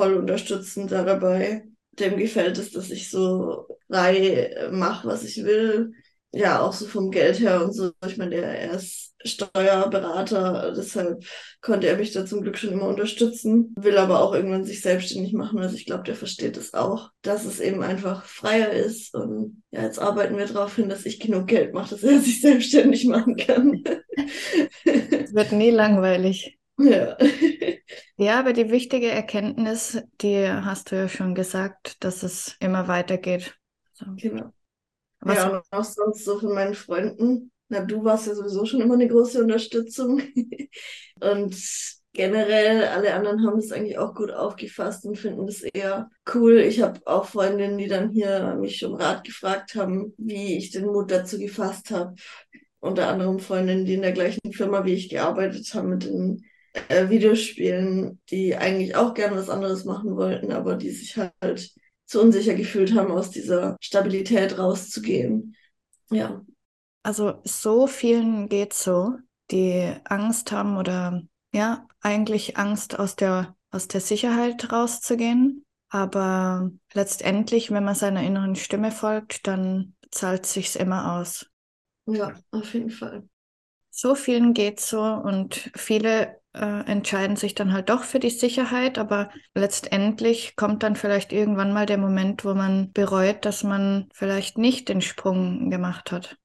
voll 0.00 0.14
unterstützend 0.14 0.90
dabei. 0.92 1.64
Dem 1.92 2.16
gefällt 2.16 2.56
es, 2.56 2.72
dass 2.72 2.90
ich 2.90 3.10
so 3.10 3.66
frei 3.90 4.68
mache, 4.72 5.06
was 5.06 5.24
ich 5.24 5.44
will. 5.44 5.92
Ja, 6.32 6.62
auch 6.62 6.72
so 6.72 6.86
vom 6.86 7.10
Geld 7.10 7.38
her 7.40 7.62
und 7.62 7.72
so. 7.72 7.90
Ich 8.06 8.16
meine, 8.16 8.36
er 8.36 8.72
ist 8.72 9.12
Steuerberater, 9.22 10.72
deshalb 10.74 11.22
konnte 11.60 11.88
er 11.88 11.98
mich 11.98 12.12
da 12.12 12.24
zum 12.24 12.40
Glück 12.40 12.56
schon 12.56 12.72
immer 12.72 12.88
unterstützen, 12.88 13.74
will 13.76 13.98
aber 13.98 14.22
auch 14.22 14.32
irgendwann 14.32 14.64
sich 14.64 14.80
selbstständig 14.80 15.34
machen. 15.34 15.58
Also 15.58 15.76
ich 15.76 15.84
glaube, 15.84 16.04
der 16.04 16.14
versteht 16.14 16.56
es 16.56 16.72
auch, 16.72 17.10
dass 17.20 17.44
es 17.44 17.60
eben 17.60 17.82
einfach 17.82 18.24
freier 18.24 18.70
ist. 18.70 19.14
Und 19.14 19.62
ja, 19.70 19.82
jetzt 19.82 19.98
arbeiten 19.98 20.38
wir 20.38 20.46
darauf 20.46 20.76
hin, 20.76 20.88
dass 20.88 21.04
ich 21.04 21.20
genug 21.20 21.48
Geld 21.48 21.74
mache, 21.74 21.90
dass 21.90 22.04
er 22.04 22.20
sich 22.20 22.40
selbstständig 22.40 23.04
machen 23.04 23.36
kann. 23.36 23.84
Es 24.86 25.34
wird 25.34 25.52
nie 25.52 25.70
langweilig. 25.70 26.59
Ja. 26.80 27.16
Ja, 28.16 28.38
aber 28.38 28.52
die 28.52 28.70
wichtige 28.70 29.08
Erkenntnis, 29.08 30.02
die 30.20 30.46
hast 30.46 30.92
du 30.92 30.96
ja 30.96 31.08
schon 31.08 31.34
gesagt, 31.34 32.04
dass 32.04 32.22
es 32.22 32.56
immer 32.60 32.86
weitergeht. 32.86 33.56
So. 33.94 34.06
Genau. 34.16 34.52
Was 35.20 35.36
ja, 35.36 35.48
und 35.48 35.62
auch 35.70 35.84
sonst 35.84 36.24
so 36.24 36.38
von 36.38 36.54
meinen 36.54 36.74
Freunden. 36.74 37.50
Na, 37.68 37.80
du 37.80 38.04
warst 38.04 38.26
ja 38.26 38.34
sowieso 38.34 38.66
schon 38.66 38.80
immer 38.80 38.94
eine 38.94 39.08
große 39.08 39.42
Unterstützung. 39.42 40.20
und 41.20 41.56
generell, 42.12 42.84
alle 42.88 43.14
anderen 43.14 43.46
haben 43.46 43.58
es 43.58 43.72
eigentlich 43.72 43.98
auch 43.98 44.14
gut 44.14 44.32
aufgefasst 44.32 45.04
und 45.04 45.16
finden 45.16 45.46
das 45.46 45.62
eher 45.62 46.10
cool. 46.34 46.58
Ich 46.58 46.82
habe 46.82 47.00
auch 47.06 47.26
Freundinnen, 47.26 47.78
die 47.78 47.88
dann 47.88 48.10
hier 48.10 48.56
mich 48.60 48.84
um 48.84 48.94
Rat 48.94 49.24
gefragt 49.24 49.76
haben, 49.76 50.12
wie 50.18 50.56
ich 50.56 50.70
den 50.72 50.86
Mut 50.86 51.10
dazu 51.10 51.38
gefasst 51.38 51.90
habe. 51.90 52.14
Unter 52.80 53.08
anderem 53.08 53.38
Freundinnen, 53.38 53.84
die 53.84 53.94
in 53.94 54.02
der 54.02 54.12
gleichen 54.12 54.52
Firma 54.52 54.84
wie 54.84 54.94
ich 54.94 55.10
gearbeitet 55.10 55.72
haben, 55.74 55.90
mit 55.90 56.04
den 56.04 56.44
äh, 56.88 57.08
Videospielen, 57.08 58.20
die 58.30 58.56
eigentlich 58.56 58.96
auch 58.96 59.14
gerne 59.14 59.36
was 59.36 59.50
anderes 59.50 59.84
machen 59.84 60.16
wollten, 60.16 60.52
aber 60.52 60.76
die 60.76 60.90
sich 60.90 61.16
halt 61.16 61.70
zu 62.06 62.20
unsicher 62.20 62.54
gefühlt 62.54 62.94
haben, 62.94 63.12
aus 63.12 63.30
dieser 63.30 63.76
Stabilität 63.80 64.58
rauszugehen. 64.58 65.54
Ja. 66.10 66.44
Also 67.02 67.40
so 67.44 67.86
vielen 67.86 68.48
geht 68.48 68.72
so, 68.72 69.14
die 69.50 69.92
Angst 70.04 70.52
haben 70.52 70.76
oder 70.76 71.22
ja, 71.52 71.86
eigentlich 72.00 72.56
Angst 72.56 72.98
aus 72.98 73.16
der, 73.16 73.56
aus 73.70 73.88
der 73.88 74.00
Sicherheit 74.00 74.72
rauszugehen. 74.72 75.64
Aber 75.88 76.70
letztendlich, 76.92 77.70
wenn 77.70 77.84
man 77.84 77.94
seiner 77.94 78.22
inneren 78.22 78.54
Stimme 78.54 78.92
folgt, 78.92 79.46
dann 79.46 79.94
zahlt 80.10 80.46
sich's 80.46 80.76
immer 80.76 81.18
aus. 81.18 81.46
Ja, 82.06 82.34
auf 82.50 82.74
jeden 82.74 82.90
Fall. 82.90 83.28
So 84.00 84.14
vielen 84.14 84.54
geht 84.54 84.80
so 84.80 85.02
und 85.02 85.70
viele 85.76 86.38
äh, 86.54 86.86
entscheiden 86.90 87.36
sich 87.36 87.54
dann 87.54 87.74
halt 87.74 87.90
doch 87.90 88.02
für 88.02 88.18
die 88.18 88.30
Sicherheit, 88.30 88.96
aber 88.96 89.28
letztendlich 89.54 90.56
kommt 90.56 90.82
dann 90.82 90.96
vielleicht 90.96 91.34
irgendwann 91.34 91.74
mal 91.74 91.84
der 91.84 91.98
Moment, 91.98 92.42
wo 92.42 92.54
man 92.54 92.92
bereut, 92.92 93.44
dass 93.44 93.62
man 93.62 94.08
vielleicht 94.14 94.56
nicht 94.56 94.88
den 94.88 95.02
Sprung 95.02 95.68
gemacht 95.68 96.12
hat. 96.12 96.38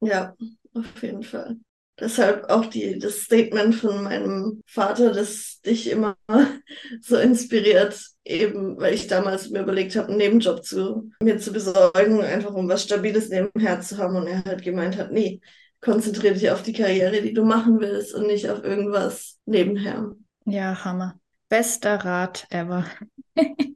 Ja, 0.00 0.34
auf 0.74 1.02
jeden 1.02 1.22
Fall. 1.22 1.56
Deshalb 1.98 2.50
auch 2.50 2.66
die, 2.66 2.98
das 2.98 3.22
Statement 3.22 3.74
von 3.74 4.02
meinem 4.02 4.62
Vater, 4.66 5.12
das 5.12 5.62
dich 5.64 5.88
immer 5.88 6.14
so 7.00 7.16
inspiriert, 7.16 7.98
eben 8.22 8.76
weil 8.76 8.92
ich 8.92 9.06
damals 9.06 9.48
mir 9.48 9.62
überlegt 9.62 9.96
habe, 9.96 10.08
einen 10.08 10.18
Nebenjob 10.18 10.62
zu 10.62 11.10
mir 11.22 11.38
zu 11.38 11.54
besorgen, 11.54 12.20
einfach 12.20 12.52
um 12.52 12.68
was 12.68 12.82
Stabiles 12.82 13.30
nebenher 13.30 13.80
zu 13.80 13.96
haben. 13.96 14.16
Und 14.16 14.26
er 14.26 14.44
halt 14.44 14.62
gemeint 14.62 14.98
hat, 14.98 15.10
nee, 15.10 15.40
konzentriere 15.82 16.34
dich 16.34 16.50
auf 16.50 16.62
die 16.62 16.72
Karriere, 16.72 17.20
die 17.20 17.34
du 17.34 17.44
machen 17.44 17.80
willst 17.80 18.14
und 18.14 18.26
nicht 18.26 18.48
auf 18.48 18.64
irgendwas 18.64 19.38
nebenher. 19.44 20.12
Ja, 20.46 20.84
Hammer. 20.84 21.18
Bester 21.48 21.96
Rat 21.96 22.46
ever. 22.50 22.86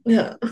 ja. 0.05 0.37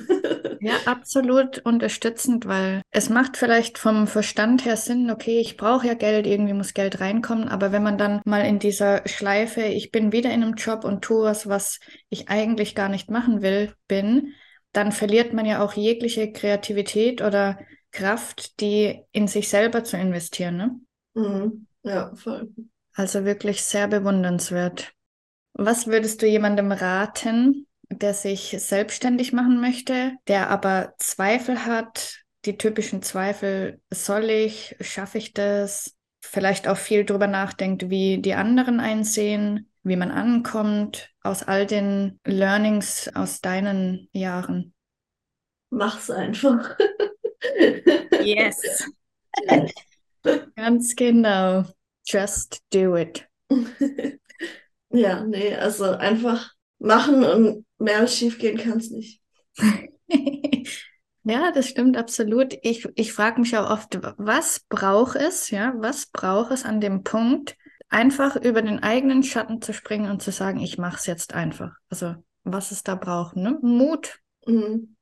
ja, 0.61 0.73
absolut 0.85 1.59
unterstützend, 1.59 2.45
weil 2.45 2.81
es 2.91 3.09
macht 3.09 3.37
vielleicht 3.37 3.77
vom 3.77 4.07
Verstand 4.07 4.65
her 4.65 4.77
Sinn, 4.77 5.09
okay, 5.11 5.39
ich 5.39 5.57
brauche 5.57 5.87
ja 5.87 5.93
Geld, 5.93 6.27
irgendwie 6.27 6.53
muss 6.53 6.73
Geld 6.73 6.99
reinkommen, 6.99 7.47
aber 7.47 7.71
wenn 7.71 7.83
man 7.83 7.97
dann 7.97 8.21
mal 8.25 8.45
in 8.45 8.59
dieser 8.59 9.07
Schleife, 9.07 9.61
ich 9.61 9.91
bin 9.91 10.11
wieder 10.11 10.31
in 10.31 10.43
einem 10.43 10.55
Job 10.55 10.83
und 10.83 11.03
tue 11.03 11.23
was, 11.23 11.47
was 11.47 11.79
ich 12.09 12.29
eigentlich 12.29 12.75
gar 12.75 12.89
nicht 12.89 13.09
machen 13.09 13.41
will, 13.41 13.73
bin, 13.87 14.33
dann 14.71 14.91
verliert 14.91 15.33
man 15.33 15.45
ja 15.45 15.63
auch 15.63 15.73
jegliche 15.73 16.31
Kreativität 16.31 17.21
oder 17.21 17.59
Kraft, 17.91 18.59
die 18.59 19.01
in 19.11 19.27
sich 19.27 19.49
selber 19.49 19.83
zu 19.83 19.97
investieren, 19.97 20.57
ne? 20.57 20.79
Mhm. 21.15 21.67
Ja, 21.83 22.13
voll. 22.15 22.49
Also 22.93 23.25
wirklich 23.25 23.63
sehr 23.63 23.87
bewundernswert. 23.87 24.93
Was 25.53 25.87
würdest 25.87 26.21
du 26.21 26.27
jemandem 26.27 26.71
raten, 26.71 27.67
der 27.89 28.13
sich 28.13 28.55
selbstständig 28.59 29.33
machen 29.33 29.61
möchte, 29.61 30.13
der 30.27 30.49
aber 30.49 30.93
Zweifel 30.97 31.65
hat, 31.65 32.21
die 32.45 32.57
typischen 32.57 33.01
Zweifel, 33.01 33.81
soll 33.91 34.29
ich, 34.29 34.75
schaffe 34.81 35.17
ich 35.17 35.33
das, 35.33 35.95
vielleicht 36.21 36.67
auch 36.67 36.77
viel 36.77 37.05
drüber 37.05 37.27
nachdenkt, 37.27 37.89
wie 37.89 38.21
die 38.21 38.33
anderen 38.33 38.79
einsehen, 38.79 39.69
wie 39.83 39.95
man 39.95 40.11
ankommt, 40.11 41.11
aus 41.21 41.43
all 41.43 41.65
den 41.65 42.19
Learnings 42.25 43.09
aus 43.13 43.41
deinen 43.41 44.09
Jahren? 44.11 44.73
Mach's 45.69 46.09
einfach. 46.09 46.77
yes. 48.23 48.83
Ganz 50.55 50.95
genau. 50.95 51.65
Just 52.05 52.61
do 52.71 52.95
it. 52.95 53.27
ja, 54.89 55.23
nee, 55.23 55.55
also 55.55 55.85
einfach 55.85 56.51
machen 56.79 57.23
und 57.23 57.65
mehr 57.77 58.07
schief 58.07 58.37
gehen 58.37 58.57
kann 58.57 58.77
es 58.77 58.91
nicht. 58.91 59.21
ja, 61.23 61.51
das 61.51 61.67
stimmt 61.67 61.97
absolut. 61.97 62.55
Ich, 62.61 62.87
ich 62.95 63.13
frage 63.13 63.39
mich 63.41 63.57
auch 63.57 63.69
oft, 63.69 63.99
was 64.17 64.61
braucht 64.69 65.15
es, 65.15 65.49
ja, 65.49 65.73
was 65.77 66.07
braucht 66.07 66.51
es 66.51 66.65
an 66.65 66.81
dem 66.81 67.03
Punkt, 67.03 67.55
einfach 67.89 68.35
über 68.35 68.61
den 68.61 68.83
eigenen 68.83 69.23
Schatten 69.23 69.61
zu 69.61 69.73
springen 69.73 70.11
und 70.11 70.21
zu 70.21 70.31
sagen, 70.31 70.59
ich 70.59 70.77
mache 70.77 70.97
es 70.97 71.05
jetzt 71.05 71.33
einfach. 71.33 71.71
Also 71.89 72.15
was 72.43 72.71
es 72.71 72.83
da 72.83 72.95
braucht, 72.95 73.35
ne? 73.35 73.57
Mut. 73.61 74.19
Mhm. 74.45 74.95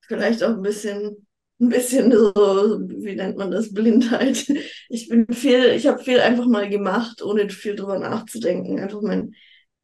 Vielleicht 0.00 0.42
auch 0.42 0.50
ein 0.50 0.62
bisschen 0.62 1.27
ein 1.60 1.68
bisschen 1.68 2.12
so, 2.12 2.32
wie 2.34 3.16
nennt 3.16 3.36
man 3.36 3.50
das, 3.50 3.72
Blindheit. 3.72 4.46
Ich 4.88 5.08
bin 5.08 5.26
viel, 5.32 5.66
ich 5.70 5.86
habe 5.86 6.02
viel 6.02 6.20
einfach 6.20 6.46
mal 6.46 6.68
gemacht, 6.68 7.22
ohne 7.22 7.48
viel 7.50 7.74
drüber 7.74 7.98
nachzudenken. 7.98 8.78
Einfach 8.78 9.02
mein 9.02 9.34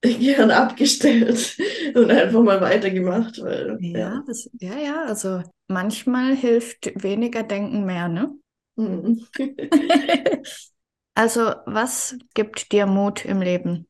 Gehirn 0.01 0.51
abgestellt 0.51 1.57
und 1.95 2.11
einfach 2.11 2.43
mal 2.43 2.61
weitergemacht. 2.61 3.41
Weil, 3.43 3.79
ja, 3.81 3.99
ja. 3.99 4.25
Das, 4.27 4.49
ja, 4.61 4.79
ja, 4.79 5.05
also 5.05 5.43
manchmal 5.69 6.37
hilft 6.37 6.93
weniger 7.03 7.43
Denken 7.43 7.85
mehr, 7.85 8.09
ne? 8.09 8.33
Mhm. 8.77 9.27
also, 11.15 11.55
was 11.67 12.17
gibt 12.35 12.71
dir 12.73 12.87
Mut 12.87 13.25
im 13.25 13.41
Leben? 13.43 13.89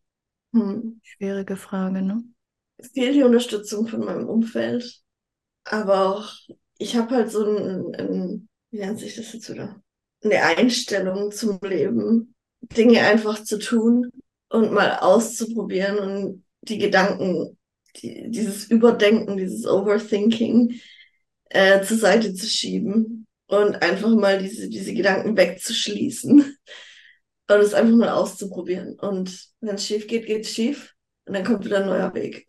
Mhm. 0.52 1.00
Schwierige 1.02 1.56
Frage, 1.56 2.00
ne? 2.00 2.22
Viel 2.92 3.12
die 3.12 3.22
Unterstützung 3.22 3.88
von 3.88 4.00
meinem 4.00 4.28
Umfeld, 4.28 5.00
aber 5.64 6.06
auch 6.06 6.32
ich 6.78 6.96
habe 6.96 7.14
halt 7.14 7.30
so 7.30 7.44
ein, 7.44 7.94
ein, 7.94 8.48
wie 8.70 8.78
nennt 8.78 8.98
sich 8.98 9.16
das 9.16 9.32
jetzt 9.32 9.50
wieder? 9.50 9.80
Eine 10.22 10.42
Einstellung 10.42 11.30
zum 11.30 11.58
Leben, 11.62 12.34
Dinge 12.60 13.00
einfach 13.02 13.42
zu 13.42 13.58
tun 13.58 14.10
und 14.48 14.72
mal 14.72 14.98
auszuprobieren 14.98 15.98
und 15.98 16.44
die 16.62 16.78
Gedanken, 16.78 17.58
die, 17.96 18.30
dieses 18.30 18.70
Überdenken, 18.70 19.36
dieses 19.36 19.66
Overthinking 19.66 20.80
äh, 21.50 21.82
zur 21.82 21.98
Seite 21.98 22.34
zu 22.34 22.46
schieben 22.46 23.26
und 23.46 23.82
einfach 23.82 24.10
mal 24.10 24.38
diese, 24.38 24.68
diese 24.68 24.94
Gedanken 24.94 25.36
wegzuschließen 25.36 26.40
und 27.48 27.56
es 27.60 27.74
einfach 27.74 27.96
mal 27.96 28.10
auszuprobieren. 28.10 28.98
Und 28.98 29.50
wenn 29.60 29.74
es 29.76 29.86
schief 29.86 30.06
geht, 30.06 30.26
geht 30.26 30.44
es 30.44 30.50
schief 30.50 30.94
und 31.26 31.34
dann 31.34 31.44
kommt 31.44 31.64
wieder 31.64 31.80
ein 31.80 31.86
neuer 31.86 32.14
Weg. 32.14 32.46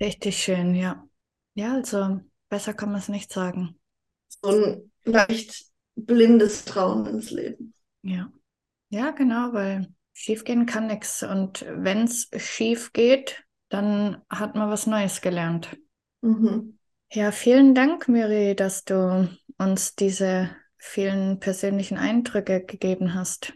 Richtig 0.00 0.38
schön, 0.38 0.74
ja. 0.74 1.06
Ja, 1.54 1.74
also 1.74 2.20
besser 2.50 2.74
kann 2.74 2.90
man 2.90 3.00
es 3.00 3.08
nicht 3.08 3.32
sagen. 3.32 3.80
So 4.28 4.50
ein 4.50 4.92
leicht 5.04 5.64
blindes 5.96 6.66
Trauen 6.66 7.06
ins 7.06 7.30
Leben. 7.30 7.72
Ja. 8.02 8.30
Ja, 8.90 9.12
genau, 9.12 9.52
weil 9.52 9.94
schief 10.12 10.44
gehen 10.44 10.66
kann 10.66 10.88
nichts. 10.88 11.22
Und 11.22 11.64
wenn 11.68 12.04
es 12.04 12.28
schief 12.36 12.92
geht, 12.92 13.44
dann 13.68 14.20
hat 14.28 14.56
man 14.56 14.68
was 14.68 14.86
Neues 14.86 15.20
gelernt. 15.20 15.76
Mhm. 16.20 16.78
Ja, 17.12 17.32
vielen 17.32 17.74
Dank, 17.74 18.08
Miri, 18.08 18.54
dass 18.54 18.84
du 18.84 19.28
uns 19.58 19.94
diese 19.94 20.50
vielen 20.76 21.40
persönlichen 21.40 21.98
Eindrücke 21.98 22.64
gegeben 22.64 23.14
hast. 23.14 23.54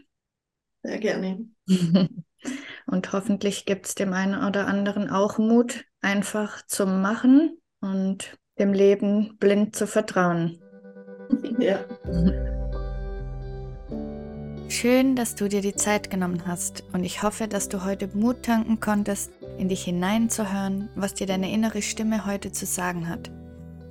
Sehr 0.83 0.99
gerne. 0.99 1.49
Und 2.85 3.11
hoffentlich 3.11 3.65
gibt 3.65 3.87
es 3.87 3.95
dem 3.95 4.13
einen 4.13 4.43
oder 4.43 4.67
anderen 4.67 5.09
auch 5.09 5.37
Mut, 5.37 5.85
einfach 6.01 6.65
zu 6.67 6.85
machen 6.85 7.59
und 7.81 8.37
dem 8.57 8.73
Leben 8.73 9.37
blind 9.39 9.75
zu 9.75 9.87
vertrauen. 9.87 10.59
Ja. 11.57 11.79
Schön, 14.67 15.15
dass 15.15 15.35
du 15.35 15.47
dir 15.47 15.61
die 15.61 15.73
Zeit 15.73 16.09
genommen 16.09 16.43
hast 16.45 16.83
und 16.91 17.03
ich 17.03 17.23
hoffe, 17.23 17.47
dass 17.47 17.69
du 17.69 17.85
heute 17.85 18.09
Mut 18.13 18.43
tanken 18.43 18.79
konntest, 18.79 19.31
in 19.57 19.69
dich 19.69 19.85
hineinzuhören, 19.85 20.89
was 20.95 21.13
dir 21.13 21.25
deine 21.25 21.51
innere 21.51 21.81
Stimme 21.81 22.25
heute 22.25 22.51
zu 22.51 22.65
sagen 22.65 23.07
hat 23.07 23.31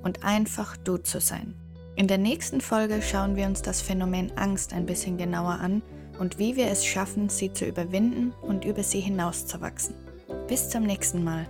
und 0.03 0.23
einfach 0.23 0.77
du 0.77 0.97
zu 0.97 1.19
sein. 1.19 1.55
In 1.95 2.07
der 2.07 2.19
nächsten 2.19 2.61
Folge 2.61 3.01
schauen 3.01 3.35
wir 3.35 3.47
uns 3.47 3.61
das 3.63 3.81
Phänomen 3.81 4.31
Angst 4.37 4.73
ein 4.73 4.85
bisschen 4.85 5.17
genauer 5.17 5.59
an 5.59 5.81
und 6.19 6.37
wie 6.37 6.55
wir 6.55 6.67
es 6.67 6.85
schaffen, 6.85 7.29
sie 7.29 7.51
zu 7.51 7.65
überwinden 7.65 8.31
und 8.41 8.63
über 8.63 8.83
sie 8.83 8.99
hinauszuwachsen. 8.99 9.95
Bis 10.47 10.69
zum 10.69 10.83
nächsten 10.83 11.23
Mal. 11.23 11.47